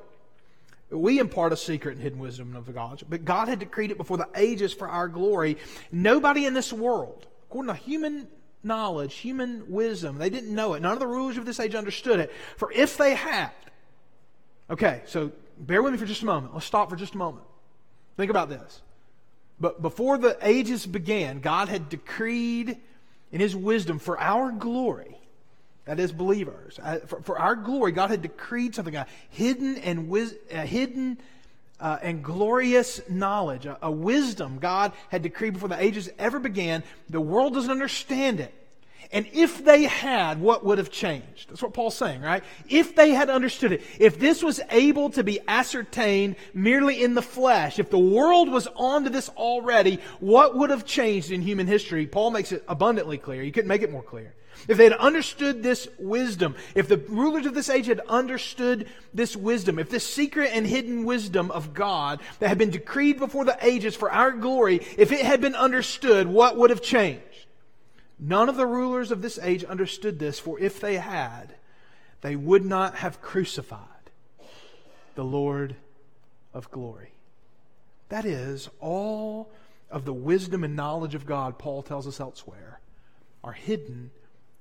We 0.90 1.18
impart 1.18 1.54
a 1.54 1.56
secret 1.56 1.92
and 1.92 2.02
hidden 2.02 2.18
wisdom 2.18 2.54
of 2.54 2.66
the 2.66 2.72
God, 2.72 3.02
but 3.08 3.24
God 3.24 3.48
had 3.48 3.58
decreed 3.60 3.90
it 3.90 3.96
before 3.96 4.18
the 4.18 4.28
ages 4.36 4.74
for 4.74 4.86
our 4.86 5.08
glory. 5.08 5.56
Nobody 5.90 6.44
in 6.44 6.52
this 6.52 6.70
world, 6.70 7.26
according 7.48 7.74
to 7.74 7.80
human 7.80 8.28
knowledge, 8.62 9.14
human 9.14 9.72
wisdom, 9.72 10.18
they 10.18 10.28
didn't 10.28 10.54
know 10.54 10.74
it. 10.74 10.82
None 10.82 10.92
of 10.92 10.98
the 10.98 11.06
rulers 11.06 11.38
of 11.38 11.46
this 11.46 11.58
age 11.58 11.74
understood 11.74 12.20
it. 12.20 12.30
For 12.58 12.70
if 12.72 12.98
they 12.98 13.14
had, 13.14 13.52
okay, 14.68 15.00
so 15.06 15.32
bear 15.66 15.82
with 15.82 15.92
me 15.92 15.98
for 15.98 16.06
just 16.06 16.22
a 16.22 16.26
moment. 16.26 16.52
Let's 16.54 16.66
stop 16.66 16.90
for 16.90 16.96
just 16.96 17.14
a 17.14 17.18
moment. 17.18 17.44
Think 18.16 18.30
about 18.30 18.48
this. 18.48 18.82
But 19.60 19.80
before 19.80 20.18
the 20.18 20.36
ages 20.42 20.86
began, 20.86 21.40
God 21.40 21.68
had 21.68 21.88
decreed 21.88 22.76
in 23.30 23.40
His 23.40 23.54
wisdom 23.54 23.98
for 23.98 24.18
our 24.20 24.50
glory, 24.50 25.16
that 25.84 25.98
is, 25.98 26.12
believers, 26.12 26.78
uh, 26.82 26.98
for, 27.06 27.22
for 27.22 27.38
our 27.38 27.54
glory, 27.54 27.92
God 27.92 28.10
had 28.10 28.22
decreed 28.22 28.74
something, 28.74 28.96
a 28.96 29.06
hidden 29.30 29.78
and 29.78 30.12
a 30.50 30.66
hidden 30.66 31.18
uh, 31.80 31.98
and 32.02 32.22
glorious 32.22 33.00
knowledge, 33.08 33.66
a, 33.66 33.78
a 33.82 33.90
wisdom 33.90 34.58
God 34.58 34.92
had 35.10 35.22
decreed 35.22 35.54
before 35.54 35.68
the 35.68 35.82
ages 35.82 36.10
ever 36.18 36.38
began. 36.38 36.82
The 37.08 37.20
world 37.20 37.54
doesn't 37.54 37.70
understand 37.70 38.40
it. 38.40 38.54
And 39.12 39.26
if 39.32 39.62
they 39.62 39.84
had, 39.84 40.40
what 40.40 40.64
would 40.64 40.78
have 40.78 40.90
changed? 40.90 41.50
That's 41.50 41.62
what 41.62 41.74
Paul's 41.74 41.96
saying, 41.96 42.22
right? 42.22 42.42
If 42.68 42.96
they 42.96 43.10
had 43.10 43.28
understood 43.28 43.72
it, 43.72 43.82
if 43.98 44.18
this 44.18 44.42
was 44.42 44.58
able 44.70 45.10
to 45.10 45.22
be 45.22 45.38
ascertained 45.46 46.36
merely 46.54 47.02
in 47.02 47.12
the 47.12 47.20
flesh, 47.20 47.78
if 47.78 47.90
the 47.90 47.98
world 47.98 48.50
was 48.50 48.66
onto 48.74 49.10
this 49.10 49.28
already, 49.30 49.98
what 50.20 50.56
would 50.56 50.70
have 50.70 50.86
changed 50.86 51.30
in 51.30 51.42
human 51.42 51.66
history? 51.66 52.06
Paul 52.06 52.30
makes 52.30 52.52
it 52.52 52.64
abundantly 52.66 53.18
clear. 53.18 53.42
You 53.42 53.52
couldn't 53.52 53.68
make 53.68 53.82
it 53.82 53.92
more 53.92 54.02
clear. 54.02 54.32
If 54.68 54.78
they 54.78 54.84
had 54.84 54.92
understood 54.94 55.62
this 55.62 55.88
wisdom, 55.98 56.54
if 56.74 56.88
the 56.88 56.96
rulers 56.96 57.46
of 57.46 57.54
this 57.54 57.68
age 57.68 57.86
had 57.86 58.00
understood 58.08 58.86
this 59.12 59.36
wisdom, 59.36 59.78
if 59.78 59.90
this 59.90 60.08
secret 60.08 60.52
and 60.54 60.66
hidden 60.66 61.04
wisdom 61.04 61.50
of 61.50 61.74
God 61.74 62.20
that 62.38 62.48
had 62.48 62.58
been 62.58 62.70
decreed 62.70 63.18
before 63.18 63.44
the 63.44 63.58
ages 63.60 63.96
for 63.96 64.10
our 64.10 64.30
glory, 64.30 64.76
if 64.96 65.12
it 65.12 65.20
had 65.20 65.40
been 65.40 65.56
understood, 65.56 66.28
what 66.28 66.56
would 66.56 66.70
have 66.70 66.82
changed? 66.82 67.22
None 68.24 68.48
of 68.48 68.56
the 68.56 68.66
rulers 68.68 69.10
of 69.10 69.20
this 69.20 69.36
age 69.42 69.64
understood 69.64 70.20
this, 70.20 70.38
for 70.38 70.56
if 70.60 70.80
they 70.80 70.94
had, 70.94 71.56
they 72.20 72.36
would 72.36 72.64
not 72.64 72.94
have 72.94 73.20
crucified 73.20 73.80
the 75.16 75.24
Lord 75.24 75.74
of 76.54 76.70
glory. 76.70 77.10
That 78.10 78.24
is, 78.24 78.70
all 78.78 79.50
of 79.90 80.04
the 80.04 80.12
wisdom 80.12 80.62
and 80.62 80.76
knowledge 80.76 81.16
of 81.16 81.26
God, 81.26 81.58
Paul 81.58 81.82
tells 81.82 82.06
us 82.06 82.20
elsewhere, 82.20 82.78
are 83.42 83.52
hidden 83.52 84.12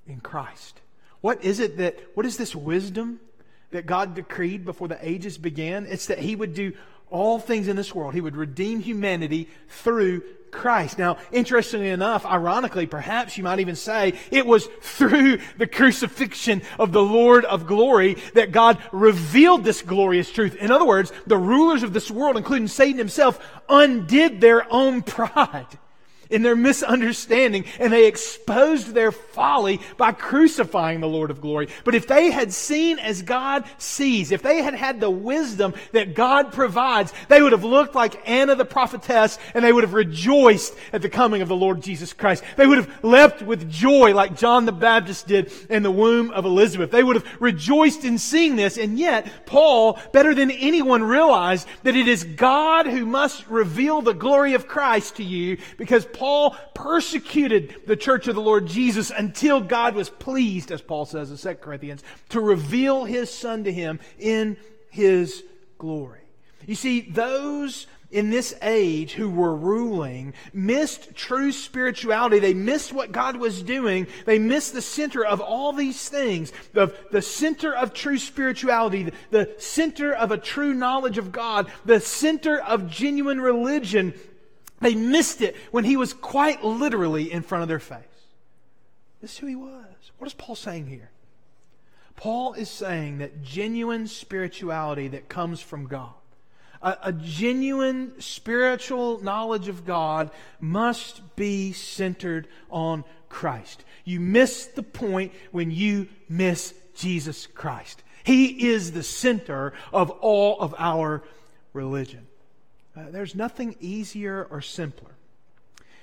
in 0.08 0.22
Christ. 0.22 0.82
What 1.22 1.46
is 1.46 1.60
it 1.60 1.78
that, 1.78 2.00
what 2.16 2.26
is 2.26 2.38
this 2.38 2.56
wisdom 2.56 3.20
that 3.70 3.86
God 3.86 4.16
decreed 4.16 4.66
before 4.66 4.88
the 4.88 5.08
ages 5.08 5.38
began? 5.38 5.86
It's 5.86 6.08
that 6.08 6.18
He 6.18 6.36
would 6.36 6.56
do 6.56 6.74
all 7.12 7.38
things 7.38 7.68
in 7.68 7.76
this 7.76 7.94
world. 7.94 8.14
He 8.14 8.22
would 8.22 8.36
redeem 8.36 8.80
humanity 8.80 9.50
through 9.68 10.24
Christ. 10.52 10.98
Now, 10.98 11.18
interestingly 11.32 11.90
enough, 11.90 12.26
ironically, 12.26 12.86
perhaps 12.86 13.38
you 13.38 13.44
might 13.44 13.60
even 13.60 13.76
say 13.76 14.14
it 14.32 14.46
was 14.46 14.68
through 14.82 15.40
the 15.58 15.68
crucifixion 15.68 16.62
of 16.78 16.92
the 16.92 17.04
Lord 17.04 17.46
of 17.46 17.68
glory 17.68 18.18
that 18.34 18.52
God 18.52 18.78
revealed 18.92 19.64
this 19.64 19.82
glorious 19.82 20.30
truth. 20.30 20.56
In 20.56 20.72
other 20.72 20.86
words, 20.86 21.12
the 21.26 21.38
rulers 21.38 21.84
of 21.84 21.94
this 21.94 22.12
world, 22.12 22.38
including 22.38 22.68
Satan 22.68 22.98
himself, 22.98 23.40
undid 23.70 24.42
their 24.42 24.72
own 24.72 25.02
pride 25.04 25.68
in 26.32 26.42
their 26.42 26.56
misunderstanding 26.56 27.66
and 27.80 27.92
they 27.92 28.08
exposed 28.08 28.94
their 28.94 29.12
folly 29.12 29.80
by 29.98 30.12
crucifying 30.12 31.02
the 31.02 31.08
Lord 31.08 31.32
of 31.32 31.42
glory. 31.42 31.68
But 31.84 31.96
if 31.96 32.08
they 32.08 32.32
had 32.32 32.54
seen 32.54 33.00
as 33.00 33.22
God 33.22 33.66
sees, 33.78 34.32
if 34.32 34.42
they 34.42 34.62
had 34.62 34.74
had 34.74 35.00
the 35.00 35.10
wisdom 35.10 35.74
that 35.92 36.16
God 36.16 36.54
provides, 36.54 37.14
they 37.28 37.42
would 37.42 37.52
have 37.52 37.64
looked 37.64 37.96
like 37.96 38.28
Anna 38.30 38.56
the 38.56 38.66
prophetess 38.66 39.38
and 39.54 39.64
they 39.64 39.74
would 39.74 39.84
have 39.84 39.94
rejoiced 39.94 40.76
at 40.94 41.02
the 41.02 41.10
coming 41.10 41.42
of 41.42 41.48
the 41.48 41.56
Lord 41.56 41.82
Jesus 41.82 42.14
Christ. 42.14 42.44
They 42.58 42.68
would 42.68 42.78
have 42.78 43.04
leapt 43.04 43.42
with 43.42 43.70
joy 43.70 44.14
like 44.14 44.38
John 44.38 44.66
the 44.66 44.72
Baptist 44.72 45.28
did 45.28 45.52
in 45.70 45.84
the 45.84 45.92
womb 45.92 46.32
of 46.32 46.46
Elizabeth. 46.46 46.92
They 46.92 47.04
would 47.04 47.18
have 47.18 47.42
rejoiced 47.42 48.06
in 48.06 48.18
seeing 48.18 48.56
this 48.56 48.78
and 48.78 48.98
yet 48.98 49.28
Paul, 49.46 50.00
better 50.14 50.34
than 50.34 50.52
anyone, 50.52 51.04
realized 51.04 51.68
that 51.84 51.96
it 51.96 52.08
is 52.08 52.24
God 52.24 52.86
who 52.86 53.06
must 53.06 53.48
reveal 53.48 54.02
the 54.02 54.14
glory 54.14 54.54
of 54.54 54.68
Christ 54.68 55.18
to 55.18 55.24
you 55.24 55.58
because 55.78 56.06
Paul 56.06 56.21
persecuted 56.74 57.76
the 57.88 57.96
church 57.96 58.28
of 58.28 58.36
the 58.36 58.42
Lord 58.42 58.68
Jesus 58.68 59.12
until 59.12 59.62
God 59.62 59.96
was 59.96 60.10
pleased, 60.10 60.72
as 60.72 60.82
Paul 60.82 61.06
says 61.06 61.32
in 61.32 61.38
2 61.38 61.60
Corinthians, 61.60 62.04
to 62.30 62.40
reveal 62.40 63.06
his 63.06 63.34
son 63.34 63.64
to 63.64 63.72
him 63.72 64.00
in 64.20 64.58
his 64.90 65.44
glory. 65.78 66.20
You 66.66 66.76
see, 66.76 67.02
those 67.02 67.88
in 68.12 68.30
this 68.30 68.54
age 68.62 69.14
who 69.14 69.30
were 69.30 69.56
ruling 69.56 70.34
missed 70.54 71.16
true 71.16 71.52
spirituality. 71.52 72.40
They 72.40 72.54
missed 72.54 72.94
what 72.94 73.12
God 73.12 73.38
was 73.38 73.64
doing. 73.64 74.08
They 74.26 74.38
missed 74.38 74.74
the 74.74 74.82
center 74.82 75.26
of 75.26 75.40
all 75.40 75.72
these 75.72 76.10
things. 76.10 76.52
The, 76.74 76.94
the 77.12 77.22
center 77.22 77.74
of 77.74 77.94
true 77.94 78.18
spirituality, 78.18 79.04
the, 79.04 79.14
the 79.30 79.56
center 79.58 80.14
of 80.14 80.32
a 80.32 80.38
true 80.38 80.74
knowledge 80.74 81.18
of 81.18 81.32
God, 81.32 81.72
the 81.86 82.02
center 82.02 82.60
of 82.60 82.90
genuine 82.90 83.40
religion 83.40 84.14
they 84.82 84.96
missed 84.96 85.42
it 85.42 85.56
when 85.72 85.86
he 85.86 85.96
was 85.96 86.14
quite 86.14 86.64
literally 86.64 87.32
in 87.32 87.44
front 87.44 87.62
of 87.62 87.68
their 87.68 87.80
face. 87.80 88.00
This 89.22 89.34
is 89.34 89.38
who 89.38 89.48
he 89.48 89.56
was. 89.56 90.12
What 90.18 90.28
is 90.28 90.34
Paul 90.34 90.56
saying 90.56 90.88
here? 90.88 91.12
Paul 92.16 92.54
is 92.54 92.70
saying 92.70 93.20
that 93.20 93.44
genuine 93.44 94.08
spirituality 94.08 95.08
that 95.10 95.30
comes 95.30 95.62
from 95.62 95.88
God, 95.88 96.14
a, 96.82 96.98
a, 97.04 97.14
genuine 97.14 98.20
spiritual 98.20 99.24
knowledge 99.24 99.68
of 99.68 99.86
God 99.86 100.32
must 100.60 101.36
be 101.36 101.74
centered 101.74 102.48
on 102.70 103.04
Christ. 103.30 103.84
You 104.04 104.20
miss 104.20 104.66
the 104.66 104.84
point 104.84 105.32
when 105.52 105.72
you 105.72 106.08
miss 106.28 106.74
Jesus 106.96 107.48
Christ. 107.48 108.04
He 108.24 108.70
is 108.70 108.92
the 108.92 109.04
center 109.04 109.74
of 109.94 110.10
all 110.10 110.60
of 110.60 110.76
our 110.78 111.24
religion. 111.74 112.28
Uh, 112.96 113.04
there's 113.10 113.36
nothing 113.36 113.76
easier 113.80 114.48
or 114.50 114.62
simpler 114.62 115.12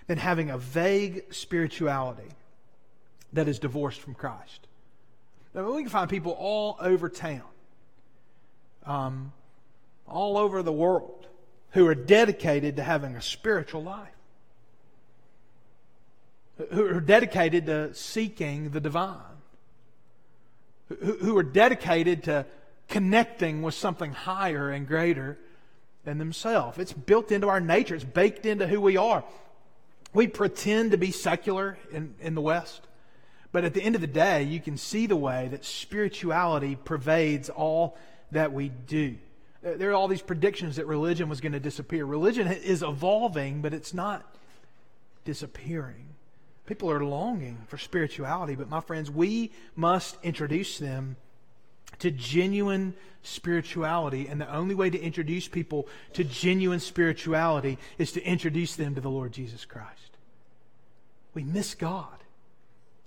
than 0.07 0.18
having 0.18 0.50
a 0.50 0.59
vague 0.59 1.33
spirituality 1.33 2.30
that 3.33 3.47
is 3.47 3.59
divorced 3.59 4.00
from 4.00 4.14
Christ. 4.14 4.66
Now, 5.54 5.71
we 5.71 5.83
can 5.83 5.90
find 5.90 6.09
people 6.09 6.33
all 6.33 6.76
over 6.80 7.09
town, 7.09 7.42
um, 8.87 9.33
all 10.07 10.38
over 10.38 10.62
the 10.62 10.73
world, 10.73 11.26
who 11.73 11.87
are 11.87 11.95
dedicated 11.95 12.76
to 12.76 12.83
having 12.83 13.16
a 13.16 13.23
spiritual 13.23 13.83
life, 13.83 14.09
who 16.73 16.87
are 16.87 17.00
dedicated 17.00 17.66
to 17.66 17.92
seeking 17.92 18.71
the 18.71 18.80
divine, 18.80 19.16
who, 20.88 21.18
who 21.18 21.37
are 21.37 21.42
dedicated 21.42 22.25
to 22.25 22.47
connecting 22.88 23.61
with 23.61 23.75
something 23.75 24.12
higher 24.12 24.71
and 24.71 24.88
greater 24.88 25.38
than 26.09 26.17
themselves. 26.17 26.79
It's 26.79 26.95
built 26.95 27.31
into 27.31 27.49
our 27.49 27.61
nature, 27.61 27.95
it's 27.95 28.03
baked 28.03 28.47
into 28.47 28.67
who 28.67 28.81
we 28.81 28.97
are. 28.97 29.23
We 30.15 30.27
pretend 30.27 30.93
to 30.93 30.97
be 30.97 31.11
secular 31.11 31.77
in, 31.93 32.15
in 32.21 32.35
the 32.35 32.41
West, 32.41 32.87
but 33.53 33.62
at 33.62 33.75
the 33.75 33.83
end 33.83 33.95
of 33.95 34.00
the 34.00 34.07
day, 34.07 34.43
you 34.43 34.59
can 34.59 34.79
see 34.79 35.07
the 35.07 35.17
way 35.17 35.49
that 35.49 35.67
spirituality 35.67 36.79
pervades 36.83 37.50
all 37.50 37.99
that 38.31 38.55
we 38.55 38.71
do. 38.71 39.19
There 39.62 39.91
are 39.91 39.95
all 39.95 40.09
these 40.09 40.23
predictions 40.23 40.77
that 40.77 40.87
religion 40.87 41.29
was 41.29 41.43
going 41.43 41.53
to 41.53 41.61
disappear. 41.61 42.07
Religion 42.07 42.47
is 42.47 42.83
evolving, 42.83 43.61
but 43.61 43.75
it's 43.75 43.93
not 43.93 44.25
disappearing. 45.27 46.07
People 46.65 46.91
are 46.91 47.05
longing 47.05 47.59
for 47.67 47.77
spirituality, 47.77 48.55
but 48.55 48.71
my 48.71 48.81
friends, 48.81 49.11
we 49.11 49.50
must 49.77 50.17
introduce 50.23 50.79
them 50.79 51.17
to 52.00 52.11
genuine 52.11 52.95
spirituality. 53.23 54.28
And 54.28 54.40
the 54.40 54.52
only 54.52 54.75
way 54.75 54.90
to 54.90 55.00
introduce 55.00 55.49
people 55.49 55.88
to 56.14 56.25
genuine 56.25 56.81
spirituality 56.81 57.78
is 57.99 58.12
to 58.12 58.23
introduce 58.23 58.76
them 58.76 58.95
to 58.95 59.00
the 59.00 59.11
Lord 59.11 59.33
Jesus 59.33 59.64
Christ. 59.64 60.17
We 61.35 61.45
miss 61.45 61.75
God 61.75 62.25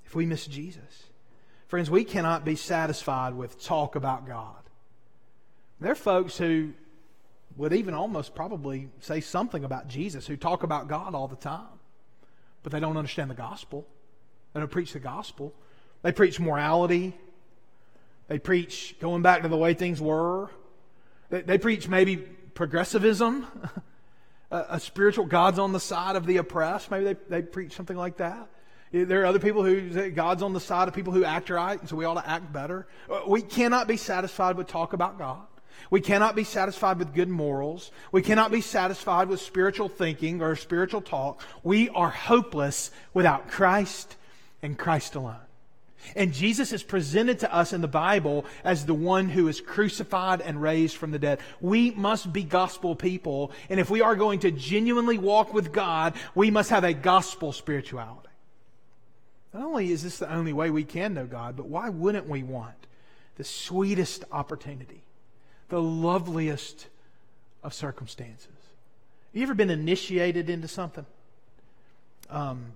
if 0.06 0.16
we 0.16 0.26
miss 0.26 0.46
Jesus. 0.46 1.04
Friends, 1.68 1.90
we 1.90 2.04
cannot 2.04 2.44
be 2.44 2.56
satisfied 2.56 3.34
with 3.34 3.64
talk 3.64 3.96
about 3.96 4.28
God. 4.28 4.58
There 5.80 5.92
are 5.92 5.96
folks 5.96 6.38
who 6.38 6.74
would 7.58 7.74
even 7.74 7.94
almost 7.94 8.36
probably 8.36 8.90
say 9.00 9.22
something 9.22 9.64
about 9.64 9.88
Jesus, 9.88 10.28
who 10.28 10.38
talk 10.38 10.64
about 10.64 10.88
God 10.88 11.16
all 11.16 11.28
the 11.28 11.36
time, 11.36 11.80
but 12.64 12.72
they 12.72 12.80
don't 12.80 12.98
understand 12.98 13.30
the 13.30 13.36
gospel. 13.36 13.88
They 14.54 14.60
don't 14.60 14.72
preach 14.72 14.94
the 14.94 15.00
gospel. 15.00 15.54
They 16.02 16.12
preach 16.12 16.40
morality, 16.40 17.14
they 18.32 18.40
preach 18.40 18.96
going 19.02 19.22
back 19.22 19.42
to 19.42 19.50
the 19.50 19.58
way 19.58 19.74
things 19.74 20.00
were. 20.00 20.50
They, 21.30 21.42
they 21.42 21.58
preach 21.58 21.90
maybe 21.90 22.16
progressivism, 22.16 23.46
a, 24.52 24.66
a, 24.70 24.80
spiritual 24.80 25.26
God's 25.26 25.60
on 25.60 25.74
the 25.74 25.82
side 25.82 26.16
of 26.16 26.26
the 26.26 26.38
oppressed. 26.38 26.90
Maybe 26.90 27.04
they, 27.04 27.16
they 27.28 27.42
preach 27.42 27.76
something 27.76 27.98
like 27.98 28.16
that. 28.18 28.48
There 28.94 29.24
are 29.24 29.26
other 29.26 29.40
people 29.40 29.66
who 29.66 29.92
say 29.92 30.12
God's 30.12 30.44
on 30.44 30.54
the 30.54 30.62
side 30.62 30.88
of 30.88 30.94
people 30.94 31.12
who 31.12 31.26
act 31.26 31.50
right, 31.50 31.78
and 31.78 31.90
so 31.90 31.98
we 31.98 32.06
ought 32.06 32.22
to 32.22 32.30
act 32.30 32.54
better. 32.54 32.88
Uh, 33.10 33.20
we 33.28 33.42
cannot 33.42 33.90
be 33.90 33.98
satisfied 33.98 34.56
with 34.56 34.68
talk 34.68 34.94
about 34.94 35.18
God. 35.18 35.46
We 35.90 36.00
cannot 36.00 36.34
be 36.34 36.46
satisfied 36.46 37.00
with 37.00 37.14
good 37.14 37.28
morals. 37.28 37.92
We 38.14 38.22
cannot 38.22 38.50
be 38.50 38.62
satisfied 38.62 39.28
with 39.28 39.42
spiritual 39.42 39.90
thinking 39.90 40.42
or 40.42 40.56
spiritual 40.56 41.02
talk. 41.02 41.42
We 41.64 41.90
are 41.90 42.10
hopeless 42.10 42.92
without 43.14 43.50
Christ 43.50 44.16
and 44.62 44.78
Christ 44.78 45.16
alone. 45.16 45.36
And 46.16 46.34
Jesus 46.34 46.74
is 46.74 46.84
presented 46.84 47.40
to 47.40 47.54
us 47.54 47.74
in 47.74 47.82
the 47.82 47.88
Bible 47.88 48.46
as 48.64 48.86
the 48.86 48.94
one 48.94 49.30
who 49.30 49.48
is 49.48 49.62
crucified 49.62 50.42
and 50.42 50.62
raised 50.62 50.98
from 50.98 51.12
the 51.12 51.20
dead. 51.20 51.40
We 51.60 51.92
must 51.92 52.32
be 52.34 52.44
gospel 52.44 52.96
people. 52.96 53.52
And 53.70 53.80
if 53.80 53.90
we 53.90 54.02
are 54.02 54.16
going 54.16 54.40
to 54.40 54.52
genuinely 54.52 55.18
walk 55.18 55.54
with 55.54 55.72
God, 55.72 56.14
we 56.36 56.52
must 56.52 56.70
have 56.70 56.84
a 56.84 56.94
gospel 56.94 57.52
spirituality. 57.52 58.30
Not 59.54 59.64
only 59.64 59.92
is 59.92 60.04
this 60.04 60.20
the 60.20 60.34
only 60.34 60.54
way 60.54 60.70
we 60.70 60.84
can 60.84 61.14
know 61.14 61.26
God, 61.26 61.58
but 61.58 61.68
why 61.68 61.90
wouldn't 61.90 62.28
we 62.28 62.44
want 62.44 62.88
the 63.36 63.44
sweetest 63.44 64.24
opportunity, 64.32 65.04
the 65.70 65.82
loveliest 65.82 66.88
of 67.64 67.74
circumstances? 67.74 68.48
Have 68.48 69.38
you 69.38 69.44
ever 69.44 69.54
been 69.54 69.70
initiated 69.70 70.50
into 70.50 70.68
something? 70.68 71.06
Um, 72.30 72.74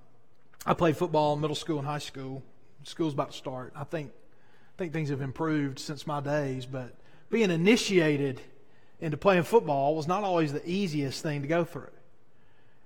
I 0.65 0.73
played 0.73 0.97
football 0.97 1.33
in 1.33 1.41
middle 1.41 1.55
school 1.55 1.77
and 1.77 1.87
high 1.87 1.99
school. 1.99 2.43
School's 2.85 3.13
about 3.13 3.31
to 3.31 3.37
start. 3.37 3.73
I 3.75 3.83
think, 3.83 4.11
I 4.11 4.77
think 4.77 4.93
things 4.93 5.09
have 5.09 5.21
improved 5.21 5.79
since 5.79 6.05
my 6.05 6.21
days, 6.21 6.65
but 6.65 6.93
being 7.29 7.49
initiated 7.49 8.39
into 8.99 9.17
playing 9.17 9.43
football 9.43 9.95
was 9.95 10.07
not 10.07 10.23
always 10.23 10.53
the 10.53 10.67
easiest 10.69 11.21
thing 11.23 11.41
to 11.41 11.47
go 11.47 11.65
through. 11.65 11.89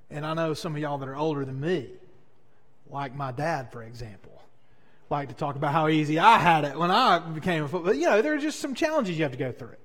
And 0.10 0.26
I 0.26 0.34
know 0.34 0.54
some 0.54 0.74
of 0.74 0.82
y'all 0.82 0.98
that 0.98 1.10
are 1.10 1.16
older 1.16 1.46
than 1.46 1.60
me, 1.60 1.90
like 2.90 3.16
my 3.16 3.32
dad, 3.32 3.72
for 3.72 3.84
example, 3.84 4.42
like 5.10 5.30
to 5.30 5.36
talk 5.36 5.56
about 5.56 5.74
how 5.74 5.88
easy 5.88 6.18
I 6.18 6.38
had 6.38 6.64
it 6.64 6.78
when 6.78 6.92
I 6.92 7.20
became 7.20 7.64
a 7.64 7.68
football. 7.68 7.94
You 7.94 8.10
know, 8.10 8.22
there 8.22 8.34
are 8.34 8.40
just 8.40 8.60
some 8.60 8.74
challenges 8.74 9.18
you 9.18 9.24
have 9.24 9.34
to 9.34 9.38
go 9.38 9.52
through. 9.52 9.76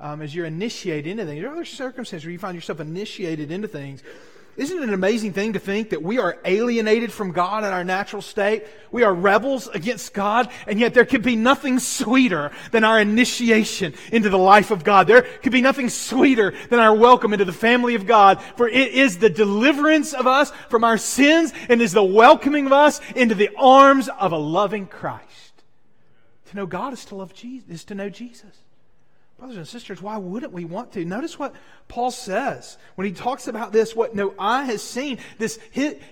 Um, 0.00 0.22
as 0.22 0.34
you're 0.34 0.46
initiated 0.46 1.06
into 1.06 1.24
things, 1.24 1.40
there 1.40 1.50
are 1.50 1.54
other 1.54 1.64
circumstances 1.64 2.24
where 2.24 2.32
you 2.32 2.38
find 2.38 2.54
yourself 2.54 2.80
initiated 2.80 3.50
into 3.50 3.68
things 3.68 4.02
isn't 4.56 4.78
it 4.78 4.82
an 4.82 4.94
amazing 4.94 5.32
thing 5.32 5.54
to 5.54 5.58
think 5.58 5.90
that 5.90 6.02
we 6.02 6.18
are 6.18 6.38
alienated 6.44 7.12
from 7.12 7.32
God 7.32 7.64
in 7.64 7.72
our 7.72 7.82
natural 7.82 8.22
state? 8.22 8.64
We 8.92 9.02
are 9.02 9.12
rebels 9.12 9.66
against 9.68 10.14
God, 10.14 10.48
and 10.66 10.78
yet 10.78 10.94
there 10.94 11.04
could 11.04 11.22
be 11.22 11.34
nothing 11.34 11.80
sweeter 11.80 12.52
than 12.70 12.84
our 12.84 13.00
initiation 13.00 13.94
into 14.12 14.30
the 14.30 14.38
life 14.38 14.70
of 14.70 14.84
God. 14.84 15.06
There 15.06 15.22
could 15.22 15.52
be 15.52 15.60
nothing 15.60 15.88
sweeter 15.88 16.54
than 16.70 16.78
our 16.78 16.94
welcome 16.94 17.32
into 17.32 17.44
the 17.44 17.52
family 17.52 17.96
of 17.96 18.06
God, 18.06 18.40
for 18.56 18.68
it 18.68 18.92
is 18.92 19.18
the 19.18 19.30
deliverance 19.30 20.12
of 20.12 20.26
us 20.26 20.52
from 20.68 20.84
our 20.84 20.98
sins 20.98 21.52
and 21.68 21.82
is 21.82 21.92
the 21.92 22.04
welcoming 22.04 22.66
of 22.66 22.72
us 22.72 23.00
into 23.16 23.34
the 23.34 23.50
arms 23.56 24.08
of 24.08 24.32
a 24.32 24.38
loving 24.38 24.86
Christ. 24.86 25.62
To 26.50 26.56
know 26.56 26.66
God 26.66 26.92
is 26.92 27.04
to 27.06 27.16
love 27.16 27.34
Jesus, 27.34 27.68
is 27.68 27.84
to 27.86 27.94
know 27.96 28.08
Jesus. 28.08 28.63
Brothers 29.38 29.56
and 29.56 29.68
sisters, 29.68 30.00
why 30.00 30.16
wouldn't 30.16 30.52
we 30.52 30.64
want 30.64 30.92
to? 30.92 31.04
Notice 31.04 31.38
what 31.38 31.54
Paul 31.88 32.10
says 32.10 32.78
when 32.94 33.06
he 33.06 33.12
talks 33.12 33.48
about 33.48 33.72
this 33.72 33.94
what 33.94 34.14
no 34.14 34.32
eye 34.38 34.64
has 34.64 34.82
seen, 34.82 35.18
this, 35.38 35.58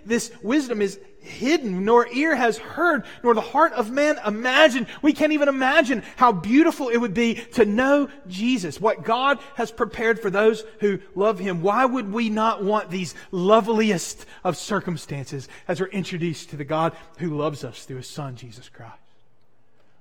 this 0.05 0.33
wisdom 0.43 0.83
is 0.83 0.99
hidden, 1.21 1.85
nor 1.85 2.09
ear 2.09 2.35
has 2.35 2.59
heard, 2.59 3.05
nor 3.23 3.33
the 3.33 3.41
heart 3.41 3.73
of 3.75 3.91
man 3.91 4.19
imagined. 4.27 4.89
We 5.03 5.13
can't 5.13 5.33
even 5.33 5.49
imagine 5.49 6.03
how 6.17 6.33
beautiful 6.33 6.89
it 6.89 6.97
would 6.97 7.15
be 7.15 7.37
to 7.53 7.65
know 7.65 8.09
Jesus, 8.27 8.81
what 8.81 9.05
God 9.05 9.39
has 9.55 9.71
prepared 9.71 10.21
for 10.21 10.31
those 10.31 10.65
who 10.81 10.99
love 11.15 11.39
him. 11.39 11.63
Why 11.63 11.85
would 11.85 12.13
we 12.13 12.29
not 12.29 12.65
want 12.65 12.91
these 12.91 13.15
loveliest 13.31 14.27
of 14.43 14.57
circumstances 14.57 15.49
as 15.69 15.81
we're 15.81 15.87
introduced 15.87 16.51
to 16.51 16.57
the 16.57 16.65
God 16.65 16.93
who 17.19 17.37
loves 17.37 17.63
us 17.63 17.85
through 17.85 17.99
his 17.99 18.09
Son, 18.09 18.35
Jesus 18.35 18.69
Christ? 18.69 18.97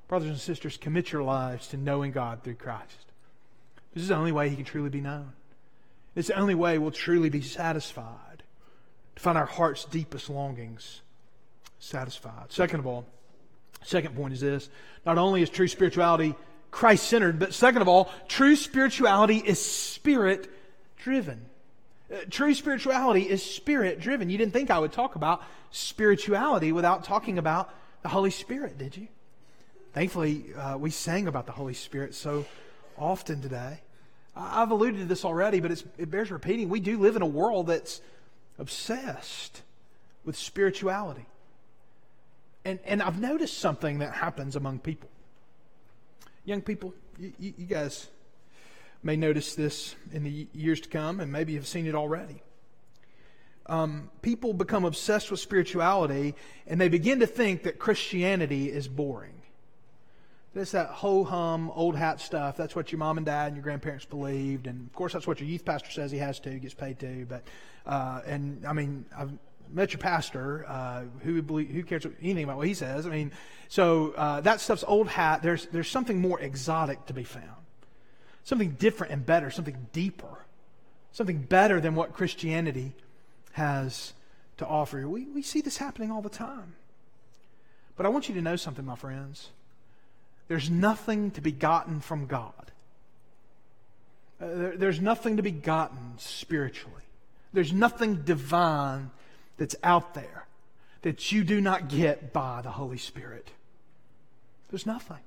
Brothers 0.08 0.30
and 0.30 0.40
sisters, 0.40 0.76
commit 0.76 1.12
your 1.12 1.24
lives 1.24 1.68
to 1.68 1.78
knowing 1.78 2.12
God 2.12 2.44
through 2.44 2.56
Christ. 2.56 3.11
This 3.94 4.04
is 4.04 4.10
the 4.10 4.16
only 4.16 4.32
way 4.32 4.50
he 4.50 4.56
can 4.56 4.66
truly 4.66 4.90
be 4.90 5.02
known. 5.02 5.34
It's 6.16 6.28
the 6.28 6.40
only 6.40 6.56
way 6.56 6.78
we'll 6.78 6.92
truly 6.92 7.30
be 7.30 7.42
satisfied, 7.42 8.44
to 9.16 9.22
find 9.22 9.38
our 9.38 9.46
heart's 9.46 9.86
deepest 9.86 10.30
longings 10.30 11.02
satisfied. 11.80 12.52
Second 12.52 12.80
of 12.80 12.88
all, 12.88 13.06
second 13.84 14.16
point 14.16 14.34
is 14.34 14.42
this 14.42 14.70
not 15.06 15.18
only 15.18 15.42
is 15.42 15.50
true 15.50 15.68
spirituality 15.68 16.36
Christ 16.72 17.08
centered, 17.08 17.38
but 17.38 17.54
second 17.54 17.82
of 17.82 17.88
all, 17.90 18.10
true 18.28 18.56
spirituality 18.56 19.38
is 19.38 19.64
spirit 19.64 20.50
driven. 20.98 21.46
Uh, 22.12 22.18
true 22.30 22.54
spirituality 22.54 23.30
is 23.30 23.44
spirit 23.44 24.00
driven. 24.00 24.30
You 24.30 24.38
didn't 24.38 24.54
think 24.54 24.72
I 24.72 24.80
would 24.80 24.94
talk 24.94 25.16
about 25.16 25.44
spirituality 25.72 26.72
without 26.72 27.04
talking 27.04 27.38
about 27.38 27.70
the 28.04 28.10
Holy 28.10 28.32
Spirit, 28.32 28.78
did 28.78 28.96
you? 28.98 29.10
Thankfully, 29.94 30.46
uh, 30.58 30.78
we 30.78 30.90
sang 30.90 31.28
about 31.28 31.46
the 31.46 31.52
Holy 31.52 31.74
Spirit 31.74 32.16
so 32.16 32.46
often 33.02 33.42
today. 33.42 33.82
I've 34.36 34.72
alluded 34.72 35.00
to 35.02 35.06
this 35.06 35.26
already, 35.26 35.60
but 35.60 35.72
it 35.98 36.10
bears 36.10 36.32
repeating. 36.32 36.70
We 36.70 36.80
do 36.80 36.98
live 37.00 37.16
in 37.16 37.22
a 37.22 37.28
world 37.28 37.68
that's 37.68 38.02
obsessed 38.58 39.62
with 40.24 40.38
spirituality. 40.38 41.26
And, 42.64 42.80
and 42.86 43.02
I've 43.02 43.20
noticed 43.20 43.58
something 43.58 44.00
that 44.00 44.14
happens 44.14 44.56
among 44.56 44.80
people. 44.80 45.10
Young 46.46 46.62
people, 46.62 46.94
you, 47.20 47.34
you 47.40 47.66
guys 47.66 48.08
may 49.04 49.16
notice 49.16 49.56
this 49.56 49.96
in 50.14 50.24
the 50.24 50.48
years 50.54 50.80
to 50.82 50.90
come, 50.90 51.20
and 51.20 51.32
maybe 51.32 51.56
have 51.56 51.68
seen 51.68 51.88
it 51.88 51.96
already. 51.96 52.42
Um, 53.66 54.10
people 54.22 54.54
become 54.54 54.86
obsessed 54.86 55.32
with 55.32 55.40
spirituality, 55.40 56.36
and 56.68 56.80
they 56.80 56.90
begin 56.90 57.20
to 57.20 57.28
think 57.28 57.64
that 57.64 57.80
Christianity 57.80 58.72
is 58.72 58.88
boring. 58.88 59.41
It's 60.54 60.72
that 60.72 60.88
ho 60.88 61.24
hum, 61.24 61.72
old 61.76 61.96
hat 61.96 62.20
stuff. 62.20 62.58
That's 62.58 62.76
what 62.76 62.92
your 62.92 63.00
mom 63.00 63.18
and 63.18 63.26
dad 63.26 63.48
and 63.48 63.56
your 63.56 63.64
grandparents 63.64 64.04
believed. 64.04 64.68
And 64.68 64.86
of 64.86 64.94
course, 64.94 65.14
that's 65.14 65.26
what 65.26 65.40
your 65.40 65.48
youth 65.48 65.64
pastor 65.64 65.90
says 65.92 66.12
he 66.12 66.18
has 66.18 66.40
to, 66.42 66.60
gets 66.60 66.74
paid 66.74 67.00
to. 67.00 67.26
But, 67.30 67.44
uh, 67.86 68.22
and 68.26 68.66
I 68.66 68.74
mean, 68.74 69.06
I've 69.18 69.32
met 69.72 69.94
your 69.94 70.00
pastor, 70.00 70.66
uh, 70.68 71.04
who, 71.24 71.42
who 71.42 71.84
cares 71.84 72.06
anything 72.22 72.44
about 72.44 72.58
what 72.58 72.68
he 72.68 72.74
says. 72.74 73.08
I 73.08 73.10
mean, 73.10 73.32
so 73.70 74.14
uh, 74.18 74.42
that 74.42 74.60
stuff's 74.60 74.84
old 74.86 75.08
hat. 75.08 75.42
There's, 75.42 75.68
there's 75.68 75.90
something 75.90 76.20
more 76.20 76.40
exotic 76.42 77.06
to 77.06 77.14
be 77.14 77.24
found, 77.24 77.46
something 78.44 78.72
different 78.72 79.14
and 79.14 79.26
better, 79.26 79.52
something 79.52 79.88
deeper, 79.94 80.46
something 81.14 81.40
better 81.40 81.80
than 81.80 81.96
what 81.96 82.12
Christianity 82.12 82.94
has 83.54 84.12
to 84.58 84.68
offer. 84.68 85.08
We, 85.08 85.26
we 85.28 85.42
see 85.42 85.62
this 85.62 85.78
happening 85.78 86.12
all 86.12 86.22
the 86.22 86.30
time. 86.30 86.74
But 87.96 88.06
I 88.06 88.10
want 88.10 88.28
you 88.28 88.36
to 88.36 88.42
know 88.42 88.58
something, 88.58 88.86
my 88.86 88.96
friends. 88.96 89.50
There's 90.52 90.70
nothing 90.70 91.32
to 91.32 91.40
be 91.40 91.54
gotten 91.54 92.02
from 92.02 92.26
God. 92.26 92.74
Uh, 94.42 94.48
there, 94.48 94.76
there's 94.76 95.00
nothing 95.00 95.38
to 95.38 95.42
be 95.42 95.52
gotten 95.52 96.16
spiritually. 96.18 97.04
There's 97.54 97.72
nothing 97.72 98.24
divine 98.24 99.12
that's 99.56 99.78
out 99.82 100.14
there 100.14 100.46
that 101.04 101.32
you 101.32 101.46
do 101.46 101.62
not 101.62 101.88
get 101.88 102.34
by 102.34 102.60
the 102.64 102.72
Holy 102.72 102.98
Spirit. 102.98 103.48
There's 104.70 104.86
nothing. 104.86 105.24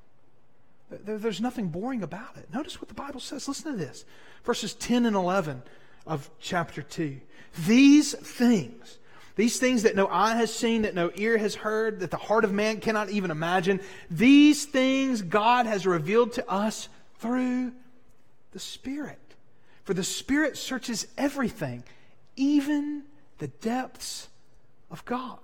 There, 0.90 1.16
there's 1.16 1.40
nothing 1.40 1.68
boring 1.68 2.02
about 2.02 2.36
it. 2.36 2.52
Notice 2.52 2.78
what 2.78 2.88
the 2.88 2.94
Bible 2.94 3.20
says. 3.20 3.48
Listen 3.48 3.72
to 3.72 3.78
this 3.78 4.04
verses 4.44 4.74
10 4.74 5.06
and 5.06 5.16
11 5.16 5.62
of 6.06 6.28
chapter 6.38 6.82
2. 6.82 7.18
These 7.66 8.12
things 8.12 8.98
these 9.36 9.58
things 9.58 9.82
that 9.82 9.96
no 9.96 10.06
eye 10.06 10.36
has 10.36 10.54
seen, 10.54 10.82
that 10.82 10.94
no 10.94 11.10
ear 11.16 11.36
has 11.38 11.56
heard, 11.56 12.00
that 12.00 12.10
the 12.10 12.16
heart 12.16 12.44
of 12.44 12.52
man 12.52 12.80
cannot 12.80 13.10
even 13.10 13.30
imagine, 13.30 13.80
these 14.10 14.64
things 14.64 15.22
God 15.22 15.66
has 15.66 15.86
revealed 15.86 16.34
to 16.34 16.48
us 16.48 16.88
through 17.18 17.72
the 18.52 18.60
Spirit. 18.60 19.18
For 19.82 19.92
the 19.92 20.04
Spirit 20.04 20.56
searches 20.56 21.08
everything, 21.18 21.82
even 22.36 23.02
the 23.38 23.48
depths 23.48 24.28
of 24.90 25.04
God. 25.04 25.38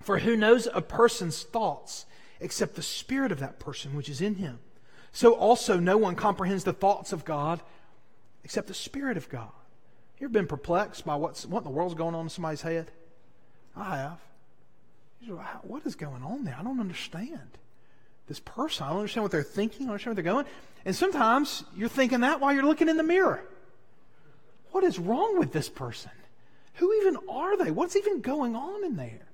For 0.00 0.18
who 0.18 0.36
knows 0.36 0.68
a 0.72 0.82
person's 0.82 1.42
thoughts 1.42 2.04
except 2.40 2.74
the 2.74 2.82
Spirit 2.82 3.32
of 3.32 3.40
that 3.40 3.58
person 3.58 3.96
which 3.96 4.08
is 4.08 4.20
in 4.20 4.34
him? 4.34 4.58
So 5.12 5.32
also 5.34 5.78
no 5.78 5.96
one 5.96 6.14
comprehends 6.14 6.64
the 6.64 6.72
thoughts 6.72 7.12
of 7.12 7.24
God 7.24 7.60
except 8.44 8.68
the 8.68 8.74
Spirit 8.74 9.16
of 9.16 9.28
God. 9.28 9.52
You 10.18 10.26
ever 10.26 10.32
been 10.32 10.46
perplexed 10.46 11.04
by 11.04 11.16
what's, 11.16 11.44
what 11.46 11.58
in 11.58 11.64
the 11.64 11.70
world's 11.70 11.94
going 11.94 12.14
on 12.14 12.26
in 12.26 12.28
somebody's 12.28 12.62
head? 12.62 12.90
I 13.76 13.96
have. 13.96 14.18
You 15.20 15.36
say, 15.36 15.42
What 15.62 15.86
is 15.86 15.94
going 15.94 16.22
on 16.22 16.44
there? 16.44 16.56
I 16.58 16.62
don't 16.62 16.80
understand 16.80 17.58
this 18.28 18.40
person. 18.40 18.86
I 18.86 18.90
don't 18.90 18.98
understand 18.98 19.22
what 19.22 19.32
they're 19.32 19.42
thinking. 19.42 19.82
I 19.82 19.84
don't 19.86 19.90
understand 19.92 20.16
where 20.16 20.22
they're 20.22 20.32
going. 20.32 20.46
And 20.84 20.96
sometimes 20.96 21.64
you're 21.76 21.88
thinking 21.88 22.20
that 22.20 22.40
while 22.40 22.52
you're 22.52 22.64
looking 22.64 22.88
in 22.88 22.96
the 22.96 23.02
mirror. 23.02 23.42
What 24.72 24.84
is 24.84 24.98
wrong 24.98 25.38
with 25.38 25.52
this 25.52 25.68
person? 25.68 26.10
Who 26.74 26.92
even 26.94 27.18
are 27.28 27.56
they? 27.56 27.70
What's 27.70 27.96
even 27.96 28.20
going 28.20 28.56
on 28.56 28.84
in 28.84 28.96
there? 28.96 29.26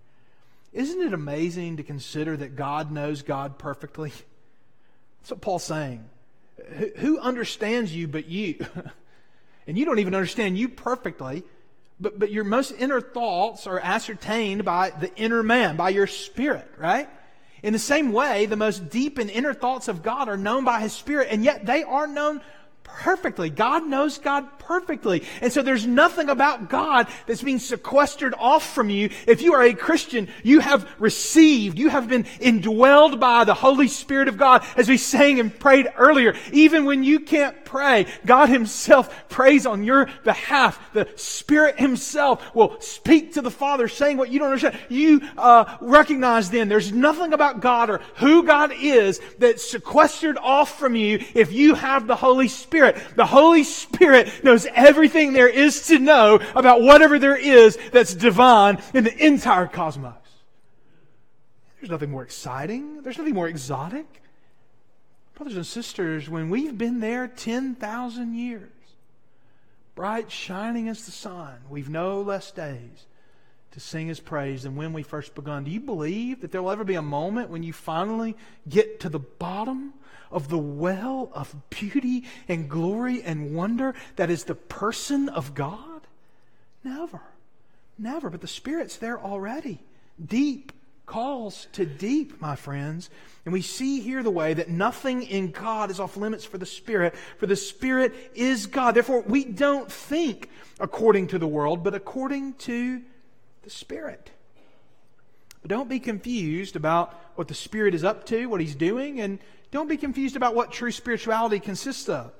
Isn't 0.72 1.00
it 1.00 1.12
amazing 1.12 1.78
to 1.78 1.82
consider 1.82 2.36
that 2.36 2.56
God 2.56 2.90
knows 2.90 3.22
God 3.22 3.58
perfectly? 3.58 4.12
That's 5.20 5.30
what 5.30 5.40
Paul's 5.40 5.64
saying. 5.64 6.04
Who 6.96 7.18
understands 7.18 7.94
you 7.94 8.08
but 8.08 8.26
you? 8.26 8.66
and 9.68 9.78
you 9.78 9.84
don't 9.84 9.98
even 9.98 10.14
understand 10.14 10.58
you 10.58 10.68
perfectly, 10.68 11.44
but, 12.00 12.18
but 12.18 12.32
your 12.32 12.42
most 12.42 12.72
inner 12.72 13.02
thoughts 13.02 13.66
are 13.66 13.78
ascertained 13.78 14.64
by 14.64 14.90
the 14.90 15.14
inner 15.14 15.42
man, 15.42 15.76
by 15.76 15.90
your 15.90 16.06
spirit, 16.06 16.68
right? 16.78 17.08
In 17.62 17.74
the 17.74 17.78
same 17.78 18.12
way, 18.12 18.46
the 18.46 18.56
most 18.56 18.88
deep 18.88 19.18
and 19.18 19.28
inner 19.28 19.52
thoughts 19.52 19.86
of 19.88 20.02
God 20.02 20.28
are 20.28 20.38
known 20.38 20.64
by 20.64 20.80
His 20.80 20.92
Spirit, 20.92 21.28
and 21.30 21.44
yet 21.44 21.66
they 21.66 21.82
are 21.82 22.06
known 22.06 22.40
perfectly. 22.88 23.50
God 23.50 23.86
knows 23.86 24.18
God 24.18 24.46
perfectly. 24.58 25.24
And 25.40 25.52
so 25.52 25.62
there's 25.62 25.86
nothing 25.86 26.28
about 26.28 26.68
God 26.68 27.06
that's 27.26 27.42
being 27.42 27.58
sequestered 27.58 28.34
off 28.38 28.74
from 28.74 28.90
you. 28.90 29.10
If 29.26 29.40
you 29.40 29.54
are 29.54 29.62
a 29.62 29.74
Christian, 29.74 30.28
you 30.42 30.60
have 30.60 30.88
received, 30.98 31.78
you 31.78 31.88
have 31.88 32.08
been 32.08 32.24
indwelled 32.24 33.20
by 33.20 33.44
the 33.44 33.54
Holy 33.54 33.88
Spirit 33.88 34.28
of 34.28 34.36
God, 34.36 34.64
as 34.76 34.88
we 34.88 34.96
sang 34.96 35.40
and 35.40 35.56
prayed 35.58 35.88
earlier. 35.96 36.34
Even 36.52 36.84
when 36.84 37.04
you 37.04 37.20
can't 37.20 37.64
pray, 37.64 38.06
God 38.26 38.48
Himself 38.48 39.28
prays 39.28 39.64
on 39.64 39.84
your 39.84 40.10
behalf. 40.24 40.92
The 40.92 41.08
Spirit 41.16 41.78
Himself 41.78 42.54
will 42.54 42.80
speak 42.80 43.34
to 43.34 43.42
the 43.42 43.50
Father 43.50 43.88
saying 43.88 44.16
what 44.16 44.30
you 44.30 44.38
don't 44.38 44.48
understand. 44.48 44.78
You 44.88 45.22
uh, 45.36 45.76
recognize 45.80 46.50
then 46.50 46.68
there's 46.68 46.92
nothing 46.92 47.32
about 47.32 47.60
God 47.60 47.90
or 47.90 48.00
who 48.16 48.44
God 48.44 48.72
is 48.72 49.20
that's 49.38 49.70
sequestered 49.70 50.36
off 50.36 50.78
from 50.78 50.94
you 50.94 51.24
if 51.34 51.52
you 51.52 51.74
have 51.74 52.06
the 52.06 52.16
Holy 52.16 52.48
Spirit 52.48 52.77
Spirit. 52.78 53.16
The 53.16 53.26
Holy 53.26 53.64
Spirit 53.64 54.44
knows 54.44 54.64
everything 54.72 55.32
there 55.32 55.48
is 55.48 55.88
to 55.88 55.98
know 55.98 56.38
about 56.54 56.80
whatever 56.80 57.18
there 57.18 57.36
is 57.36 57.76
that's 57.90 58.14
divine 58.14 58.80
in 58.94 59.02
the 59.02 59.26
entire 59.26 59.66
cosmos. 59.66 60.14
There's 61.80 61.90
nothing 61.90 62.12
more 62.12 62.22
exciting. 62.22 63.02
There's 63.02 63.18
nothing 63.18 63.34
more 63.34 63.48
exotic. 63.48 64.22
Brothers 65.34 65.56
and 65.56 65.66
sisters, 65.66 66.28
when 66.28 66.50
we've 66.50 66.78
been 66.78 67.00
there 67.00 67.26
10,000 67.26 68.34
years, 68.34 68.70
bright 69.96 70.30
shining 70.30 70.88
as 70.88 71.04
the 71.04 71.10
sun, 71.10 71.56
we've 71.68 71.90
no 71.90 72.20
less 72.20 72.52
days 72.52 73.06
to 73.72 73.80
sing 73.80 74.06
his 74.06 74.20
praise 74.20 74.62
than 74.62 74.76
when 74.76 74.92
we 74.92 75.02
first 75.02 75.34
begun. 75.34 75.64
Do 75.64 75.72
you 75.72 75.80
believe 75.80 76.42
that 76.42 76.52
there 76.52 76.62
will 76.62 76.70
ever 76.70 76.84
be 76.84 76.94
a 76.94 77.02
moment 77.02 77.50
when 77.50 77.64
you 77.64 77.72
finally 77.72 78.36
get 78.68 79.00
to 79.00 79.08
the 79.08 79.18
bottom 79.18 79.94
of 80.30 80.48
the 80.48 80.58
well 80.58 81.30
of 81.32 81.54
beauty 81.70 82.24
and 82.48 82.68
glory 82.68 83.22
and 83.22 83.54
wonder 83.54 83.94
that 84.16 84.30
is 84.30 84.44
the 84.44 84.54
person 84.54 85.28
of 85.28 85.54
God? 85.54 86.02
Never. 86.84 87.20
Never. 87.98 88.30
But 88.30 88.40
the 88.40 88.46
Spirit's 88.46 88.96
there 88.96 89.18
already. 89.18 89.80
Deep 90.24 90.72
calls 91.08 91.66
to 91.72 91.86
deep, 91.86 92.40
my 92.40 92.54
friends. 92.54 93.10
And 93.44 93.52
we 93.52 93.62
see 93.62 94.00
here 94.00 94.22
the 94.22 94.30
way 94.30 94.54
that 94.54 94.68
nothing 94.68 95.22
in 95.22 95.50
God 95.50 95.90
is 95.90 95.98
off 95.98 96.16
limits 96.16 96.44
for 96.44 96.58
the 96.58 96.66
Spirit, 96.66 97.16
for 97.38 97.46
the 97.46 97.56
Spirit 97.56 98.14
is 98.34 98.66
God. 98.66 98.94
Therefore, 98.94 99.22
we 99.22 99.44
don't 99.44 99.90
think 99.90 100.50
according 100.78 101.28
to 101.28 101.38
the 101.38 101.46
world, 101.46 101.82
but 101.82 101.94
according 101.94 102.54
to 102.54 103.00
the 103.62 103.70
Spirit. 103.70 104.30
But 105.62 105.70
don't 105.70 105.88
be 105.88 105.98
confused 105.98 106.76
about 106.76 107.14
what 107.34 107.48
the 107.48 107.54
Spirit 107.54 107.94
is 107.94 108.04
up 108.04 108.26
to, 108.26 108.46
what 108.46 108.60
He's 108.60 108.74
doing, 108.74 109.20
and 109.20 109.38
don't 109.70 109.88
be 109.88 109.96
confused 109.96 110.36
about 110.36 110.54
what 110.54 110.72
true 110.72 110.90
spirituality 110.90 111.60
consists 111.60 112.08
of. 112.08 112.32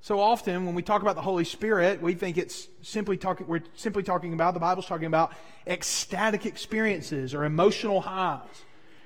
So 0.00 0.20
often, 0.20 0.66
when 0.66 0.74
we 0.74 0.82
talk 0.82 1.02
about 1.02 1.16
the 1.16 1.22
Holy 1.22 1.44
Spirit, 1.44 2.00
we 2.00 2.14
think 2.14 2.38
it's 2.38 2.68
simply 2.82 3.16
talking, 3.16 3.46
we're 3.46 3.62
simply 3.74 4.02
talking 4.02 4.32
about, 4.34 4.54
the 4.54 4.60
Bible's 4.60 4.86
talking 4.86 5.06
about 5.06 5.32
ecstatic 5.66 6.46
experiences 6.46 7.34
or 7.34 7.44
emotional 7.44 8.00
highs. 8.00 8.40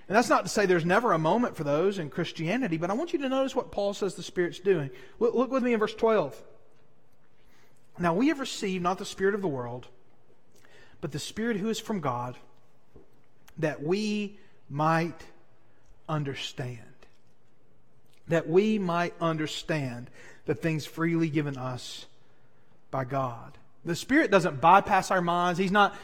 And 0.09 0.17
that's 0.17 0.29
not 0.29 0.43
to 0.43 0.49
say 0.49 0.67
there's 0.67 0.85
never 0.85 1.13
a 1.13 1.19
moment 1.19 1.57
for 1.57 1.65
those 1.65 1.99
in 1.99 2.11
Christianity, 2.11 2.77
but 2.77 2.91
I 2.91 2.95
want 2.95 3.13
you 3.13 3.19
to 3.21 3.29
notice 3.29 3.55
what 3.55 3.71
Paul 3.71 3.95
says 3.95 4.15
the 4.15 4.23
Spirit's 4.23 4.59
doing. 4.59 4.91
Look, 5.21 5.35
look 5.35 5.51
with 5.51 5.63
me 5.63 5.73
in 5.73 5.79
verse 5.79 5.95
12. 5.95 6.43
Now 7.99 8.15
we 8.15 8.29
have 8.29 8.41
received 8.41 8.83
not 8.83 8.99
the 8.99 9.05
Spirit 9.05 9.35
of 9.35 9.41
the 9.41 9.49
world, 9.49 9.87
but 11.01 11.13
the 11.13 11.19
Spirit 11.19 11.57
who 11.57 11.69
is 11.69 11.79
from 11.79 12.01
God, 12.01 12.37
that 13.59 13.83
we 13.83 14.39
might 14.69 15.23
understand. 16.09 16.90
That 18.31 18.49
we 18.49 18.79
might 18.79 19.15
understand 19.21 20.11
the 20.47 20.55
things 20.55 20.87
freely 20.87 21.29
given 21.29 21.57
us 21.57 22.07
by 22.91 23.05
God. 23.05 23.57
The 23.85 23.95
Spirit 23.95 24.31
doesn't 24.31 24.61
bypass 24.61 25.11
our 25.11 25.23
minds. 25.23 25.59
He's 25.59 25.71
not 25.71 25.95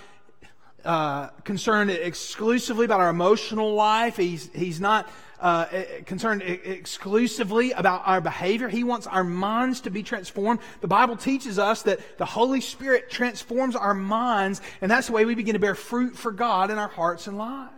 uh, 0.85 1.29
concerned 1.45 1.91
exclusively 1.91 2.85
about 2.85 3.01
our 3.01 3.11
emotional 3.11 3.75
life. 3.75 4.17
He's, 4.17 4.49
he's 4.55 4.81
not 4.81 5.11
uh, 5.41 5.67
concerned 6.07 6.43
exclusively 6.43 7.73
about 7.73 8.03
our 8.07 8.21
behavior. 8.21 8.69
He 8.69 8.85
wants 8.85 9.07
our 9.07 9.25
minds 9.25 9.83
to 9.83 9.91
be 9.91 10.03
transformed. 10.03 10.61
The 10.81 10.87
Bible 10.87 11.17
teaches 11.17 11.59
us 11.59 11.83
that 11.83 12.01
the 12.19 12.25
Holy 12.25 12.61
Spirit 12.61 13.11
transforms 13.11 13.77
our 13.77 13.95
minds, 13.95 14.61
and 14.81 14.91
that's 14.91 15.09
the 15.09 15.13
way 15.13 15.25
we 15.25 15.35
begin 15.35 15.55
to 15.55 15.59
bear 15.59 15.75
fruit 15.75 16.17
for 16.17 16.31
God 16.31 16.71
in 16.71 16.79
our 16.79 16.89
hearts 16.89 17.27
and 17.27 17.37
lives. 17.37 17.76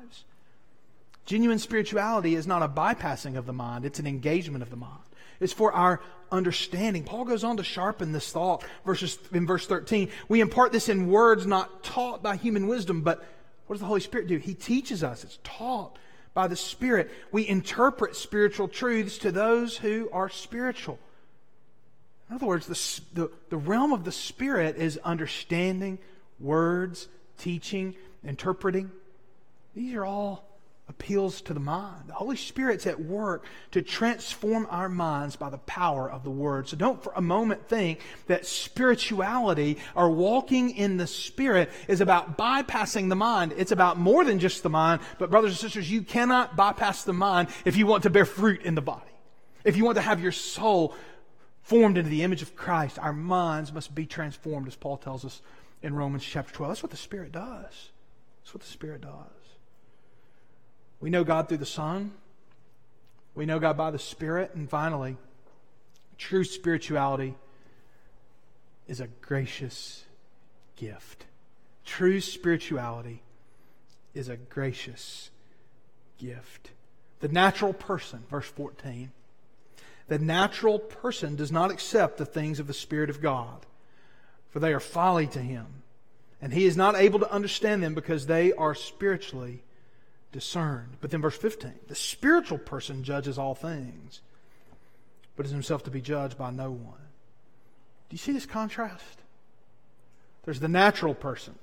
Genuine 1.29 1.59
spirituality 1.59 2.37
is 2.37 2.47
not 2.47 2.63
a 2.63 2.69
bypassing 2.69 3.37
of 3.37 3.45
the 3.45 3.53
mind, 3.53 3.85
it's 3.85 3.99
an 3.99 4.07
engagement 4.07 4.63
of 4.63 4.71
the 4.71 4.77
mind. 4.77 5.03
It's 5.41 5.53
for 5.53 5.71
our 5.75 6.01
understanding. 6.33 7.05
Paul 7.05 7.27
goes 7.27 7.45
on 7.45 7.59
to 7.59 7.63
sharpen 7.63 8.13
this 8.13 8.33
thought 8.33 8.65
verses, 8.87 9.19
in 9.31 9.47
verse 9.47 9.67
13. 9.67 10.09
We 10.31 10.41
impart 10.41 10.73
this 10.73 10.89
in 10.89 11.09
words 11.09 11.47
not 11.47 11.85
taught 11.85 12.23
by 12.23 12.37
human 12.37 12.67
wisdom, 12.67 13.03
but 13.03 13.23
what 13.67 13.75
does 13.75 13.81
the 13.81 13.87
Holy 13.87 14.01
Spirit 14.01 14.27
do? 14.27 14.39
He 14.39 14.55
teaches 14.55 15.05
us. 15.05 15.23
It's 15.23 15.39
taught 15.45 15.99
by 16.33 16.49
the 16.49 16.57
Spirit. 16.57 17.11
We 17.31 17.47
interpret 17.47 18.17
spiritual 18.17 18.67
truths 18.67 19.19
to 19.19 19.31
those 19.31 19.77
who 19.77 20.09
are 20.15 20.31
spiritual. 20.31 20.99
In 22.31 22.37
other 22.37 22.47
words, 22.47 22.67
the, 22.67 23.21
the, 23.21 23.31
the 23.51 23.59
realm 23.59 23.93
of 23.93 24.05
the 24.05 24.13
Spirit 24.13 24.77
is 24.77 24.99
understanding, 25.05 25.99
words, 26.41 27.07
teaching, 27.37 27.97
interpreting. 28.25 28.91
These 29.75 29.93
are 29.93 30.07
all 30.07 30.48
appeals 30.89 31.43
to 31.43 31.55
the 31.55 31.61
mind. 31.61 32.05
The 32.07 32.15
Holy 32.15 32.37
Spirit's 32.37 32.87
at 32.87 33.01
work 33.01 33.45
to 33.73 33.83
transform 33.83 34.67
our 34.71 34.89
minds 34.89 35.37
by 35.37 35.51
the 35.51 35.59
power 35.59 36.11
of 36.11 36.25
the 36.25 36.31
Word. 36.31 36.69
So 36.69 36.77
don't 36.77 37.03
for 37.03 37.13
a 37.15 37.21
moment 37.21 37.69
think 37.69 38.01
that 38.27 38.47
spirituality 38.47 39.79
or 39.95 40.11
walking 40.11 40.71
in 40.71 40.97
the 40.97 41.07
Spirit 41.07 41.71
is 41.89 42.01
about 42.01 42.39
bypassing 42.39 43.09
the 43.09 43.17
mind. 43.17 43.55
It's 43.57 43.73
about 43.73 43.99
more 43.99 44.25
than 44.25 44.39
just 44.39 44.63
the 44.63 44.71
mind. 44.71 45.03
But, 45.19 45.31
brothers 45.31 45.51
and 45.53 45.59
sisters, 45.59 45.91
you 45.91 46.03
cannot 46.03 46.57
bypass 46.57 47.05
the 47.05 47.13
mind 47.13 47.49
if 47.65 47.77
you 47.77 47.87
want 47.87 48.05
to 48.05 48.11
bear 48.11 48.25
fruit 48.25 48.63
in 48.63 48.75
the 48.75 48.83
body. 48.83 49.05
If 49.65 49.77
you 49.77 49.85
want 49.85 49.97
to 49.97 50.03
have 50.03 50.23
your 50.23 50.33
soul 50.33 50.95
formed 51.63 51.99
into 51.99 52.09
the 52.09 52.23
image 52.23 52.41
of 52.41 52.57
Christ, 52.57 52.99
our 52.99 53.13
minds 53.13 53.73
must 53.73 53.95
be 53.95 54.07
transformed, 54.07 54.67
as 54.67 54.77
Paul 54.77 54.97
tells 54.97 55.25
us 55.25 55.43
in 55.83 55.95
Romans 55.95 56.25
chapter 56.25 56.55
12. 56.55 56.71
That's 56.71 56.83
what 56.83 56.91
the 56.91 56.97
Spirit 56.97 57.33
does. 57.33 57.91
That's 58.41 58.55
what 58.55 58.63
the 58.63 58.69
Spirit 58.69 59.03
does. 59.03 59.38
We 61.01 61.11
know 61.11 61.25
God 61.25 61.49
through 61.49 61.59
the 61.59 61.67
Son. 61.67 62.13
We 63.35 63.47
know 63.47 63.59
God 63.59 63.77
by 63.77 63.91
the 63.91 63.99
Spirit. 63.99 64.55
And 64.55 64.69
finally, 64.69 65.17
true 66.17 66.45
spirituality 66.45 67.35
is 68.89 69.01
a 69.01 69.07
gracious 69.07 70.05
gift. 70.77 71.27
True 71.85 72.21
spirituality 72.21 73.23
is 74.15 74.29
a 74.29 74.37
gracious 74.37 75.31
gift. 76.19 76.71
The 77.21 77.29
natural 77.29 77.73
person, 77.73 78.25
verse 78.31 78.47
14, 78.47 79.11
the 80.09 80.19
natural 80.19 80.79
person 80.79 81.37
does 81.37 81.53
not 81.53 81.71
accept 81.71 82.19
the 82.19 82.27
things 82.27 82.61
of 82.61 82.67
the 82.67 82.75
Spirit 82.75 83.11
of 83.11 83.21
God, 83.21 83.67
for 84.51 84.61
they 84.61 84.73
are 84.73 84.81
folly 84.81 85.27
to 85.29 85.41
him, 85.41 85.67
and 86.41 86.53
he 86.53 86.65
is 86.65 86.77
not 86.77 86.97
able 86.97 87.19
to 87.21 87.33
understand 87.33 87.83
them 87.83 87.95
because 87.95 88.27
they 88.27 88.53
are 88.53 88.75
spiritually 88.75 89.63
discerned. 90.33 90.97
But 91.01 91.11
then, 91.11 91.23
verse 91.23 91.37
15 91.37 91.73
the 91.89 91.95
spiritual 91.95 92.59
person 92.59 93.05
judges 93.05 93.39
all 93.39 93.55
things, 93.55 94.21
but 95.37 95.47
is 95.47 95.53
himself 95.53 95.85
to 95.85 95.91
be 95.91 96.01
judged 96.01 96.39
by 96.39 96.51
no 96.51 96.71
one. 96.71 97.09
Do 98.09 98.15
you 98.15 98.19
see 98.19 98.33
this 98.33 98.47
contrast? 98.47 99.19
There's 100.45 100.61
the 100.61 100.69
natural 100.69 101.15
person. 101.15 101.55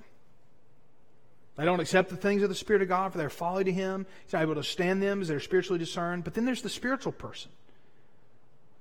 They 1.56 1.64
don't 1.64 1.80
accept 1.80 2.10
the 2.10 2.16
things 2.16 2.42
of 2.42 2.50
the 2.50 2.54
Spirit 2.54 2.82
of 2.82 2.88
God, 2.88 3.12
for 3.12 3.18
they're 3.18 3.30
folly 3.30 3.64
to 3.64 3.72
him. 3.72 4.06
He's 4.24 4.32
not 4.34 4.42
able 4.42 4.56
to 4.56 4.62
stand 4.62 5.02
them 5.02 5.22
as 5.22 5.28
they're 5.28 5.40
spiritually 5.40 5.78
discerned. 5.78 6.22
But 6.22 6.34
then 6.34 6.44
there's 6.44 6.62
the 6.62 6.68
spiritual 6.68 7.12
person 7.12 7.50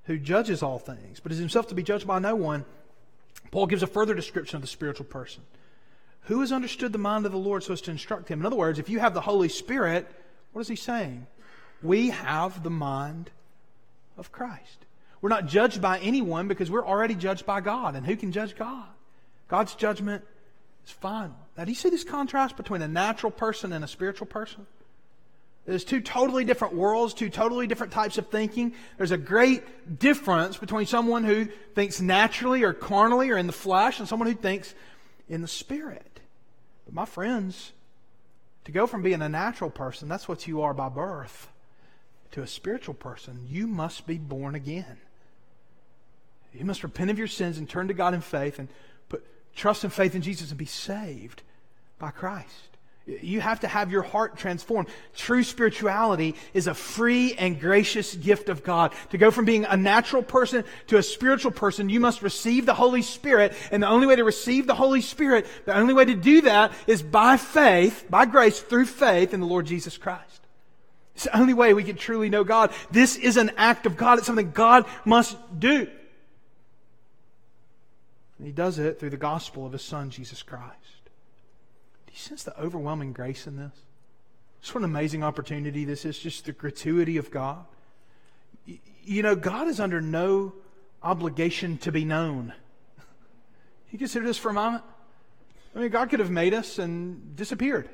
who 0.03 0.19
judges 0.19 0.61
all 0.61 0.77
things, 0.77 1.19
but 1.19 1.31
is 1.31 1.37
himself 1.39 1.67
to 1.67 1.75
be 1.75 1.83
judged 1.83 2.05
by 2.05 2.19
no 2.19 2.35
one. 2.35 2.65
Paul 3.51 3.67
gives 3.67 3.81
a 3.81 3.87
further 3.87 4.13
description 4.13 4.57
of 4.57 4.61
the 4.61 4.67
spiritual 4.67 5.05
person. 5.05 5.43
Who 6.25 6.41
has 6.41 6.51
understood 6.51 6.91
the 6.91 6.97
mind 6.97 7.25
of 7.25 7.31
the 7.31 7.37
Lord 7.37 7.63
so 7.63 7.73
as 7.73 7.81
to 7.81 7.91
instruct 7.91 8.29
him? 8.29 8.39
In 8.39 8.45
other 8.45 8.55
words, 8.55 8.79
if 8.79 8.89
you 8.89 8.99
have 8.99 9.13
the 9.13 9.21
Holy 9.21 9.49
Spirit, 9.49 10.07
what 10.51 10.61
is 10.61 10.67
he 10.67 10.75
saying? 10.75 11.27
We 11.83 12.09
have 12.09 12.63
the 12.63 12.69
mind 12.69 13.29
of 14.17 14.31
Christ. 14.31 14.85
We're 15.21 15.29
not 15.29 15.47
judged 15.47 15.81
by 15.81 15.99
anyone 15.99 16.47
because 16.47 16.71
we're 16.71 16.85
already 16.85 17.15
judged 17.15 17.45
by 17.45 17.61
God. 17.61 17.95
And 17.95 18.05
who 18.05 18.15
can 18.15 18.31
judge 18.31 18.55
God? 18.55 18.85
God's 19.47 19.75
judgment 19.75 20.23
is 20.85 20.91
final. 20.91 21.35
Now, 21.57 21.65
do 21.65 21.71
you 21.71 21.75
see 21.75 21.89
this 21.89 22.03
contrast 22.03 22.57
between 22.57 22.81
a 22.81 22.87
natural 22.87 23.31
person 23.31 23.71
and 23.71 23.83
a 23.83 23.87
spiritual 23.87 24.27
person? 24.27 24.65
There's 25.65 25.83
two 25.83 26.01
totally 26.01 26.45
different 26.45 26.75
worlds, 26.75 27.13
two 27.13 27.29
totally 27.29 27.65
different 27.65 27.91
types 27.91 28.17
of 28.17 28.27
thinking. 28.29 28.73
There's 28.97 29.11
a 29.11 29.17
great 29.17 29.99
difference 29.99 30.57
between 30.57 30.85
someone 30.85 31.23
who 31.23 31.47
thinks 31.73 31.99
naturally 31.99 32.63
or 32.63 32.73
carnally 32.73 33.31
or 33.31 33.37
in 33.37 33.47
the 33.47 33.53
flesh 33.53 33.99
and 33.99 34.07
someone 34.07 34.27
who 34.27 34.35
thinks 34.35 34.75
in 35.27 35.41
the 35.41 35.47
spirit. 35.47 36.14
But 36.85 36.93
my 36.93 37.05
friends, 37.05 37.71
to 38.65 38.71
go 38.71 38.87
from 38.87 39.01
being 39.01 39.21
a 39.21 39.29
natural 39.29 39.69
person, 39.69 40.07
that's 40.07 40.27
what 40.27 40.47
you 40.47 40.61
are 40.61 40.73
by 40.73 40.89
birth, 40.89 41.49
to 42.31 42.41
a 42.41 42.47
spiritual 42.47 42.93
person, 42.93 43.47
you 43.49 43.67
must 43.67 44.07
be 44.07 44.17
born 44.17 44.55
again. 44.55 44.97
You 46.53 46.65
must 46.65 46.83
repent 46.83 47.11
of 47.11 47.17
your 47.17 47.27
sins 47.27 47.57
and 47.57 47.69
turn 47.69 47.87
to 47.89 47.93
God 47.93 48.13
in 48.13 48.21
faith 48.21 48.59
and 48.59 48.69
put 49.09 49.25
trust 49.55 49.83
and 49.83 49.91
faith 49.91 50.15
in 50.15 50.21
Jesus 50.21 50.49
and 50.49 50.57
be 50.57 50.65
saved 50.65 51.41
by 51.99 52.11
Christ. 52.11 52.74
You 53.07 53.39
have 53.39 53.59
to 53.59 53.67
have 53.67 53.91
your 53.91 54.01
heart 54.01 54.35
transformed. 54.35 54.89
True 55.15 55.43
spirituality 55.43 56.35
is 56.55 56.65
a 56.65 56.73
free 56.73 57.35
and 57.35 57.59
gracious 57.59 58.15
gift 58.15 58.49
of 58.49 58.63
God. 58.63 58.93
To 59.11 59.19
go 59.19 59.29
from 59.29 59.45
being 59.45 59.65
a 59.65 59.77
natural 59.77 60.23
person 60.23 60.63
to 60.87 60.97
a 60.97 61.03
spiritual 61.03 61.51
person, 61.51 61.87
you 61.89 61.99
must 61.99 62.23
receive 62.23 62.65
the 62.65 62.73
Holy 62.73 63.03
Spirit. 63.03 63.53
And 63.69 63.83
the 63.83 63.87
only 63.87 64.07
way 64.07 64.15
to 64.15 64.23
receive 64.23 64.65
the 64.65 64.73
Holy 64.73 65.01
Spirit, 65.01 65.45
the 65.65 65.77
only 65.77 65.93
way 65.93 66.05
to 66.05 66.15
do 66.15 66.41
that 66.41 66.73
is 66.87 67.03
by 67.03 67.37
faith, 67.37 68.05
by 68.09 68.25
grace, 68.25 68.59
through 68.59 68.87
faith 68.87 69.35
in 69.35 69.39
the 69.39 69.45
Lord 69.45 69.67
Jesus 69.67 69.99
Christ. 69.99 70.41
It's 71.13 71.25
the 71.25 71.37
only 71.37 71.53
way 71.53 71.75
we 71.75 71.83
can 71.83 71.97
truly 71.97 72.29
know 72.29 72.43
God. 72.43 72.73
This 72.89 73.17
is 73.17 73.37
an 73.37 73.51
act 73.55 73.85
of 73.85 73.97
God. 73.97 74.17
It's 74.17 74.25
something 74.25 74.49
God 74.49 74.85
must 75.05 75.37
do. 75.59 75.87
And 78.39 78.47
he 78.47 78.51
does 78.51 78.79
it 78.79 78.99
through 78.99 79.11
the 79.11 79.17
gospel 79.17 79.63
of 79.63 79.73
his 79.73 79.83
son, 79.83 80.09
Jesus 80.09 80.41
Christ. 80.41 80.94
You 82.15 82.19
sense 82.19 82.43
the 82.43 82.57
overwhelming 82.57 83.11
grace 83.11 83.45
in 83.45 83.57
this? 83.57 83.73
Just 84.61 84.73
what 84.73 84.79
an 84.79 84.89
amazing 84.89 85.21
opportunity 85.21 85.83
this 85.83 86.05
is, 86.05 86.17
just 86.17 86.45
the 86.45 86.53
gratuity 86.53 87.17
of 87.17 87.29
God. 87.29 87.65
You 89.03 89.21
know, 89.21 89.35
God 89.35 89.67
is 89.67 89.81
under 89.81 89.99
no 89.99 90.53
obligation 91.03 91.77
to 91.79 91.91
be 91.91 92.05
known. 92.05 92.53
You 93.91 93.99
consider 93.99 94.25
this 94.25 94.37
for 94.37 94.49
a 94.49 94.53
moment? 94.53 94.83
I 95.73 95.79
mean, 95.79 95.89
God 95.89 96.09
could 96.09 96.19
have 96.19 96.31
made 96.31 96.53
us 96.53 96.79
and 96.79 97.35
disappeared. 97.35 97.87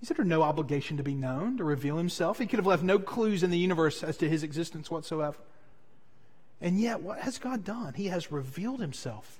He's 0.00 0.10
under 0.10 0.24
no 0.24 0.42
obligation 0.42 0.96
to 0.96 1.04
be 1.04 1.14
known, 1.14 1.58
to 1.58 1.64
reveal 1.64 1.96
himself. 1.98 2.38
He 2.38 2.46
could 2.46 2.58
have 2.58 2.66
left 2.66 2.82
no 2.82 2.98
clues 2.98 3.42
in 3.44 3.50
the 3.50 3.58
universe 3.58 4.02
as 4.02 4.16
to 4.16 4.28
his 4.28 4.42
existence 4.42 4.90
whatsoever. 4.90 5.36
And 6.60 6.80
yet, 6.80 7.00
what 7.00 7.20
has 7.20 7.38
God 7.38 7.64
done? 7.64 7.94
He 7.94 8.06
has 8.06 8.32
revealed 8.32 8.80
himself 8.80 9.38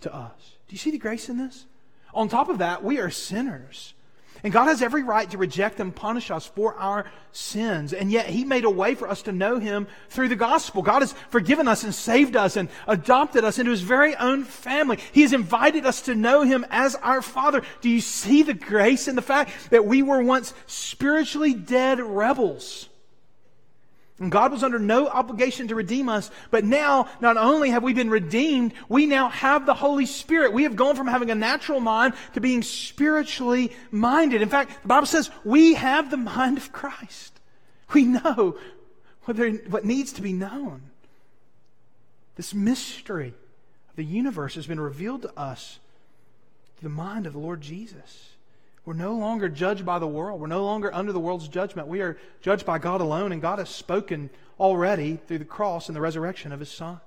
to 0.00 0.12
us. 0.12 0.56
Do 0.66 0.74
you 0.74 0.78
see 0.78 0.90
the 0.90 0.98
grace 0.98 1.28
in 1.28 1.38
this? 1.38 1.66
On 2.14 2.28
top 2.28 2.48
of 2.48 2.58
that, 2.58 2.82
we 2.82 2.98
are 2.98 3.10
sinners. 3.10 3.94
And 4.42 4.52
God 4.52 4.66
has 4.66 4.82
every 4.82 5.02
right 5.02 5.28
to 5.30 5.38
reject 5.38 5.80
and 5.80 5.94
punish 5.94 6.30
us 6.30 6.46
for 6.46 6.74
our 6.74 7.06
sins. 7.32 7.92
And 7.92 8.12
yet 8.12 8.26
He 8.26 8.44
made 8.44 8.64
a 8.64 8.70
way 8.70 8.94
for 8.94 9.08
us 9.08 9.22
to 9.22 9.32
know 9.32 9.58
Him 9.58 9.86
through 10.08 10.28
the 10.28 10.36
gospel. 10.36 10.82
God 10.82 11.02
has 11.02 11.14
forgiven 11.30 11.66
us 11.66 11.84
and 11.84 11.94
saved 11.94 12.36
us 12.36 12.56
and 12.56 12.68
adopted 12.86 13.44
us 13.44 13.58
into 13.58 13.70
His 13.70 13.80
very 13.80 14.14
own 14.14 14.44
family. 14.44 14.98
He 15.12 15.22
has 15.22 15.32
invited 15.32 15.86
us 15.86 16.02
to 16.02 16.14
know 16.14 16.42
Him 16.42 16.66
as 16.70 16.94
our 16.96 17.22
Father. 17.22 17.62
Do 17.80 17.88
you 17.88 18.00
see 18.00 18.42
the 18.42 18.54
grace 18.54 19.08
in 19.08 19.16
the 19.16 19.22
fact 19.22 19.70
that 19.70 19.86
we 19.86 20.02
were 20.02 20.22
once 20.22 20.54
spiritually 20.66 21.54
dead 21.54 21.98
rebels? 21.98 22.88
And 24.18 24.32
God 24.32 24.50
was 24.50 24.62
under 24.62 24.78
no 24.78 25.08
obligation 25.08 25.68
to 25.68 25.74
redeem 25.74 26.08
us, 26.08 26.30
but 26.50 26.64
now 26.64 27.08
not 27.20 27.36
only 27.36 27.70
have 27.70 27.82
we 27.82 27.92
been 27.92 28.08
redeemed, 28.08 28.72
we 28.88 29.04
now 29.04 29.28
have 29.28 29.66
the 29.66 29.74
Holy 29.74 30.06
Spirit. 30.06 30.54
We 30.54 30.62
have 30.62 30.74
gone 30.74 30.96
from 30.96 31.06
having 31.06 31.30
a 31.30 31.34
natural 31.34 31.80
mind 31.80 32.14
to 32.32 32.40
being 32.40 32.62
spiritually 32.62 33.72
minded. 33.90 34.40
In 34.40 34.48
fact, 34.48 34.82
the 34.82 34.88
Bible 34.88 35.06
says 35.06 35.30
we 35.44 35.74
have 35.74 36.10
the 36.10 36.16
mind 36.16 36.56
of 36.56 36.72
Christ. 36.72 37.38
We 37.92 38.04
know 38.04 38.56
what, 39.24 39.36
what 39.68 39.84
needs 39.84 40.12
to 40.14 40.22
be 40.22 40.32
known. 40.32 40.82
This 42.36 42.54
mystery 42.54 43.34
of 43.90 43.96
the 43.96 44.04
universe 44.04 44.54
has 44.54 44.66
been 44.66 44.80
revealed 44.80 45.22
to 45.22 45.38
us 45.38 45.78
through 46.78 46.88
the 46.88 46.94
mind 46.94 47.26
of 47.26 47.34
the 47.34 47.38
Lord 47.38 47.60
Jesus. 47.60 48.35
We're 48.86 48.94
no 48.94 49.14
longer 49.14 49.48
judged 49.48 49.84
by 49.84 49.98
the 49.98 50.06
world. 50.06 50.40
We're 50.40 50.46
no 50.46 50.64
longer 50.64 50.94
under 50.94 51.12
the 51.12 51.18
world's 51.18 51.48
judgment. 51.48 51.88
We 51.88 52.00
are 52.02 52.16
judged 52.40 52.64
by 52.64 52.78
God 52.78 53.00
alone, 53.00 53.32
and 53.32 53.42
God 53.42 53.58
has 53.58 53.68
spoken 53.68 54.30
already 54.60 55.16
through 55.26 55.38
the 55.38 55.44
cross 55.44 55.88
and 55.88 55.96
the 55.96 56.00
resurrection 56.00 56.52
of 56.52 56.60
His 56.60 56.70
Son. 56.70 57.00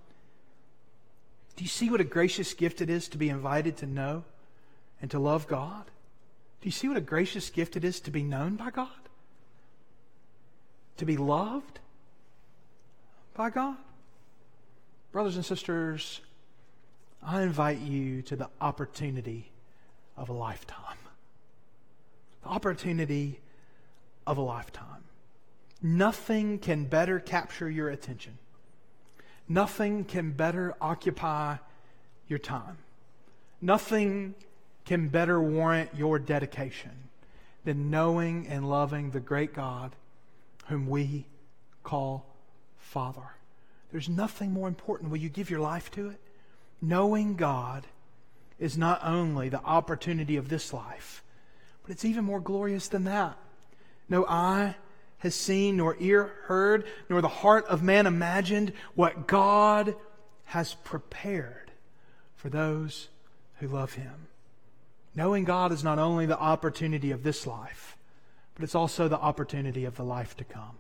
Do 1.56 1.64
you 1.64 1.70
see 1.70 1.90
what 1.90 2.02
a 2.02 2.06
gracious 2.06 2.54
gift 2.54 2.82
it 2.82 2.90
is 2.90 3.08
to 3.08 3.18
be 3.18 3.30
invited 3.30 3.78
to 3.78 3.86
know 3.86 4.26
and 5.02 5.10
to 5.12 5.20
love 5.20 5.48
God? 5.48 5.86
Do 6.62 6.68
you 6.68 6.72
see 6.72 6.90
what 6.90 6.98
a 6.98 7.02
gracious 7.02 7.50
gift 7.50 7.78
it 7.78 7.86
is 7.86 8.02
to 8.02 8.12
be 8.12 8.24
known 8.24 8.58
by 8.58 8.72
God? 8.72 8.90
To 10.98 11.06
be 11.06 11.16
loved 11.16 11.80
by 13.36 13.50
God? 13.50 13.78
Brothers 15.14 15.38
and 15.38 15.46
sisters, 15.46 16.20
I 17.24 17.42
invite 17.42 17.80
you 17.80 18.22
to 18.24 18.36
the 18.36 18.50
opportunity 18.60 19.50
of 20.18 20.28
a 20.28 20.34
lifetime 20.34 20.99
opportunity 22.50 23.40
of 24.28 24.38
a 24.38 24.42
lifetime. 24.42 25.04
Nothing 25.82 26.60
can 26.60 26.86
better 26.86 27.20
capture 27.20 27.70
your 27.70 27.90
attention. 27.90 28.38
Nothing 29.48 30.04
can 30.04 30.32
better 30.32 30.76
occupy 30.82 31.58
your 32.28 32.40
time. 32.40 32.78
Nothing 33.62 34.36
can 34.86 35.08
better 35.08 35.42
warrant 35.42 35.92
your 35.96 36.20
dedication 36.20 37.10
than 37.64 37.90
knowing 37.90 38.48
and 38.48 38.70
loving 38.70 39.12
the 39.12 39.20
great 39.20 39.54
God 39.54 39.96
whom 40.68 40.88
we 40.88 41.26
call 41.84 42.26
Father. 42.78 43.36
There's 43.92 44.10
nothing 44.10 44.52
more 44.52 44.68
important. 44.68 45.10
Will 45.10 45.18
you 45.18 45.30
give 45.30 45.50
your 45.50 45.60
life 45.60 45.90
to 45.92 46.10
it? 46.10 46.20
Knowing 46.82 47.36
God 47.36 47.86
is 48.60 48.78
not 48.78 49.02
only 49.04 49.50
the 49.50 49.64
opportunity 49.64 50.36
of 50.38 50.50
this 50.50 50.74
life, 50.74 51.24
but 51.90 51.94
it's 51.94 52.06
even 52.06 52.24
more 52.24 52.40
glorious 52.40 52.88
than 52.88 53.06
that. 53.06 53.36
No 54.10 54.24
eye 54.28 54.76
has 55.18 55.34
seen, 55.34 55.78
nor 55.78 55.98
ear 56.00 56.32
heard, 56.44 56.86
nor 57.10 57.20
the 57.20 57.28
heart 57.28 57.66
of 57.66 57.82
man 57.82 58.06
imagined 58.06 58.74
what 58.94 59.26
God 59.26 59.96
has 60.46 60.76
prepared 60.84 61.72
for 62.36 62.50
those 62.50 63.08
who 63.56 63.68
love 63.68 63.94
him. 63.94 64.28
Knowing 65.16 65.46
God 65.46 65.72
is 65.72 65.84
not 65.84 65.98
only 65.98 66.28
the 66.28 66.38
opportunity 66.38 67.10
of 67.10 67.24
this 67.24 67.48
life, 67.48 67.98
but 68.54 68.64
it's 68.64 68.76
also 68.76 69.08
the 69.08 69.18
opportunity 69.18 69.84
of 69.86 69.96
the 69.96 70.04
life 70.04 70.38
to 70.38 70.44
come. 70.44 70.78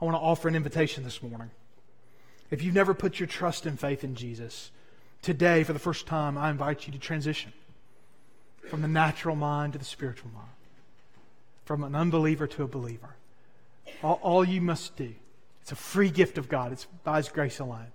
I 0.00 0.06
want 0.06 0.16
to 0.16 0.20
offer 0.20 0.48
an 0.48 0.56
invitation 0.56 1.04
this 1.04 1.22
morning. 1.22 1.50
If 2.50 2.62
you've 2.62 2.74
never 2.74 2.94
put 2.94 3.20
your 3.20 3.26
trust 3.26 3.66
and 3.66 3.78
faith 3.78 4.02
in 4.02 4.14
Jesus, 4.14 4.70
today, 5.20 5.62
for 5.62 5.74
the 5.74 5.78
first 5.78 6.06
time, 6.06 6.38
I 6.38 6.48
invite 6.48 6.86
you 6.86 6.92
to 6.94 6.98
transition 6.98 7.52
from 8.68 8.82
the 8.82 8.88
natural 8.88 9.36
mind 9.36 9.72
to 9.72 9.78
the 9.78 9.84
spiritual 9.84 10.30
mind, 10.34 10.48
from 11.64 11.84
an 11.84 11.94
unbeliever 11.94 12.46
to 12.46 12.62
a 12.62 12.68
believer. 12.68 13.16
All, 14.02 14.18
all, 14.22 14.44
you 14.44 14.60
must 14.60 14.96
do, 14.96 15.14
it's 15.62 15.72
a 15.72 15.76
free 15.76 16.10
gift 16.10 16.38
of 16.38 16.48
God, 16.48 16.72
it's 16.72 16.86
by 17.04 17.18
His 17.18 17.28
grace 17.28 17.58
alone. 17.58 17.86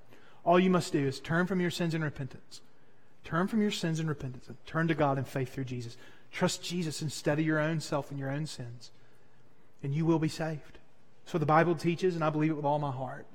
All 0.44 0.60
you 0.60 0.70
must 0.70 0.94
do 0.94 1.06
is 1.06 1.20
turn 1.20 1.48
from 1.48 1.60
your 1.60 1.72
sins 1.72 1.94
in 1.94 2.04
repentance. 2.04 2.62
Turn 3.24 3.48
from 3.48 3.62
your 3.62 3.72
sins 3.72 4.00
in 4.00 4.08
repentance 4.08 4.48
and 4.48 4.58
turn 4.66 4.88
to 4.88 4.96
God 4.96 5.18
in 5.18 5.24
faith 5.24 5.54
through 5.54 5.66
Jesus. 5.66 5.98
Trust 6.32 6.64
Jesus 6.64 7.02
instead 7.02 7.40
of 7.40 7.46
your 7.46 7.60
own 7.60 7.80
self 7.80 8.12
and 8.12 8.20
your 8.20 8.32
own 8.32 8.46
sins, 8.46 8.92
and 9.84 9.94
you 9.94 10.06
will 10.06 10.20
be 10.20 10.30
saved. 10.30 10.78
So 11.26 11.38
the 11.38 11.46
Bible 11.46 11.76
teaches, 11.76 12.16
and 12.16 12.24
I 12.24 12.30
believe 12.30 12.52
it 12.52 12.56
with 12.56 12.66
all 12.66 12.80
my 12.80 12.92
heart. 12.92 13.26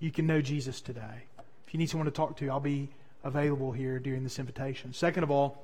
You 0.00 0.10
can 0.10 0.26
know 0.26 0.40
Jesus 0.40 0.80
today. 0.80 1.24
If 1.66 1.74
you 1.74 1.78
need 1.78 1.90
someone 1.90 2.06
to 2.06 2.10
talk 2.10 2.36
to, 2.38 2.48
I'll 2.48 2.60
be 2.60 2.88
available 3.24 3.72
here 3.72 3.98
during 3.98 4.24
this 4.24 4.38
invitation. 4.38 4.92
Second 4.92 5.22
of 5.22 5.30
all, 5.30 5.62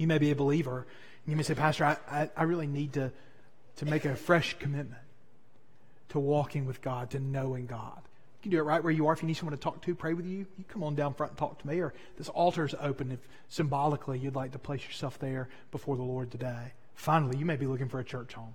you 0.00 0.06
may 0.06 0.16
be 0.16 0.30
a 0.30 0.34
believer, 0.34 0.78
and 0.78 1.30
you 1.30 1.36
may 1.36 1.42
say, 1.42 1.54
Pastor, 1.54 1.84
I, 1.84 1.96
I, 2.10 2.30
I 2.34 2.42
really 2.44 2.66
need 2.66 2.94
to, 2.94 3.12
to 3.76 3.84
make 3.84 4.06
a 4.06 4.16
fresh 4.16 4.56
commitment 4.58 5.02
to 6.08 6.18
walking 6.18 6.64
with 6.64 6.80
God, 6.80 7.10
to 7.10 7.20
knowing 7.20 7.66
God. 7.66 8.00
You 8.38 8.42
can 8.44 8.50
do 8.52 8.58
it 8.58 8.62
right 8.62 8.82
where 8.82 8.92
you 8.92 9.06
are. 9.08 9.12
If 9.12 9.20
you 9.20 9.28
need 9.28 9.36
someone 9.36 9.54
to 9.54 9.62
talk 9.62 9.82
to, 9.82 9.94
pray 9.94 10.14
with 10.14 10.24
you, 10.24 10.46
you 10.56 10.64
come 10.68 10.82
on 10.82 10.94
down 10.94 11.12
front 11.12 11.32
and 11.32 11.38
talk 11.38 11.58
to 11.60 11.66
me. 11.66 11.80
Or 11.80 11.92
this 12.16 12.30
altar 12.30 12.64
is 12.64 12.74
open 12.80 13.12
if 13.12 13.18
symbolically 13.50 14.18
you'd 14.18 14.34
like 14.34 14.52
to 14.52 14.58
place 14.58 14.82
yourself 14.82 15.18
there 15.18 15.50
before 15.70 15.96
the 15.96 16.02
Lord 16.02 16.30
today. 16.30 16.72
Finally, 16.94 17.36
you 17.36 17.44
may 17.44 17.56
be 17.56 17.66
looking 17.66 17.90
for 17.90 18.00
a 18.00 18.04
church 18.04 18.32
home. 18.32 18.54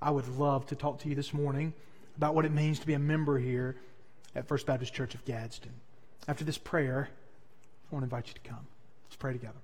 I 0.00 0.10
would 0.10 0.38
love 0.38 0.66
to 0.68 0.74
talk 0.74 1.00
to 1.00 1.10
you 1.10 1.14
this 1.14 1.34
morning 1.34 1.74
about 2.16 2.34
what 2.34 2.46
it 2.46 2.52
means 2.52 2.78
to 2.78 2.86
be 2.86 2.94
a 2.94 2.98
member 2.98 3.38
here 3.38 3.76
at 4.34 4.48
First 4.48 4.64
Baptist 4.64 4.94
Church 4.94 5.14
of 5.14 5.26
Gadsden. 5.26 5.72
After 6.26 6.42
this 6.42 6.56
prayer, 6.56 7.10
I 7.10 7.94
want 7.94 8.02
to 8.02 8.06
invite 8.06 8.28
you 8.28 8.34
to 8.34 8.48
come. 8.48 8.66
Let's 9.04 9.16
pray 9.16 9.34
together. 9.34 9.58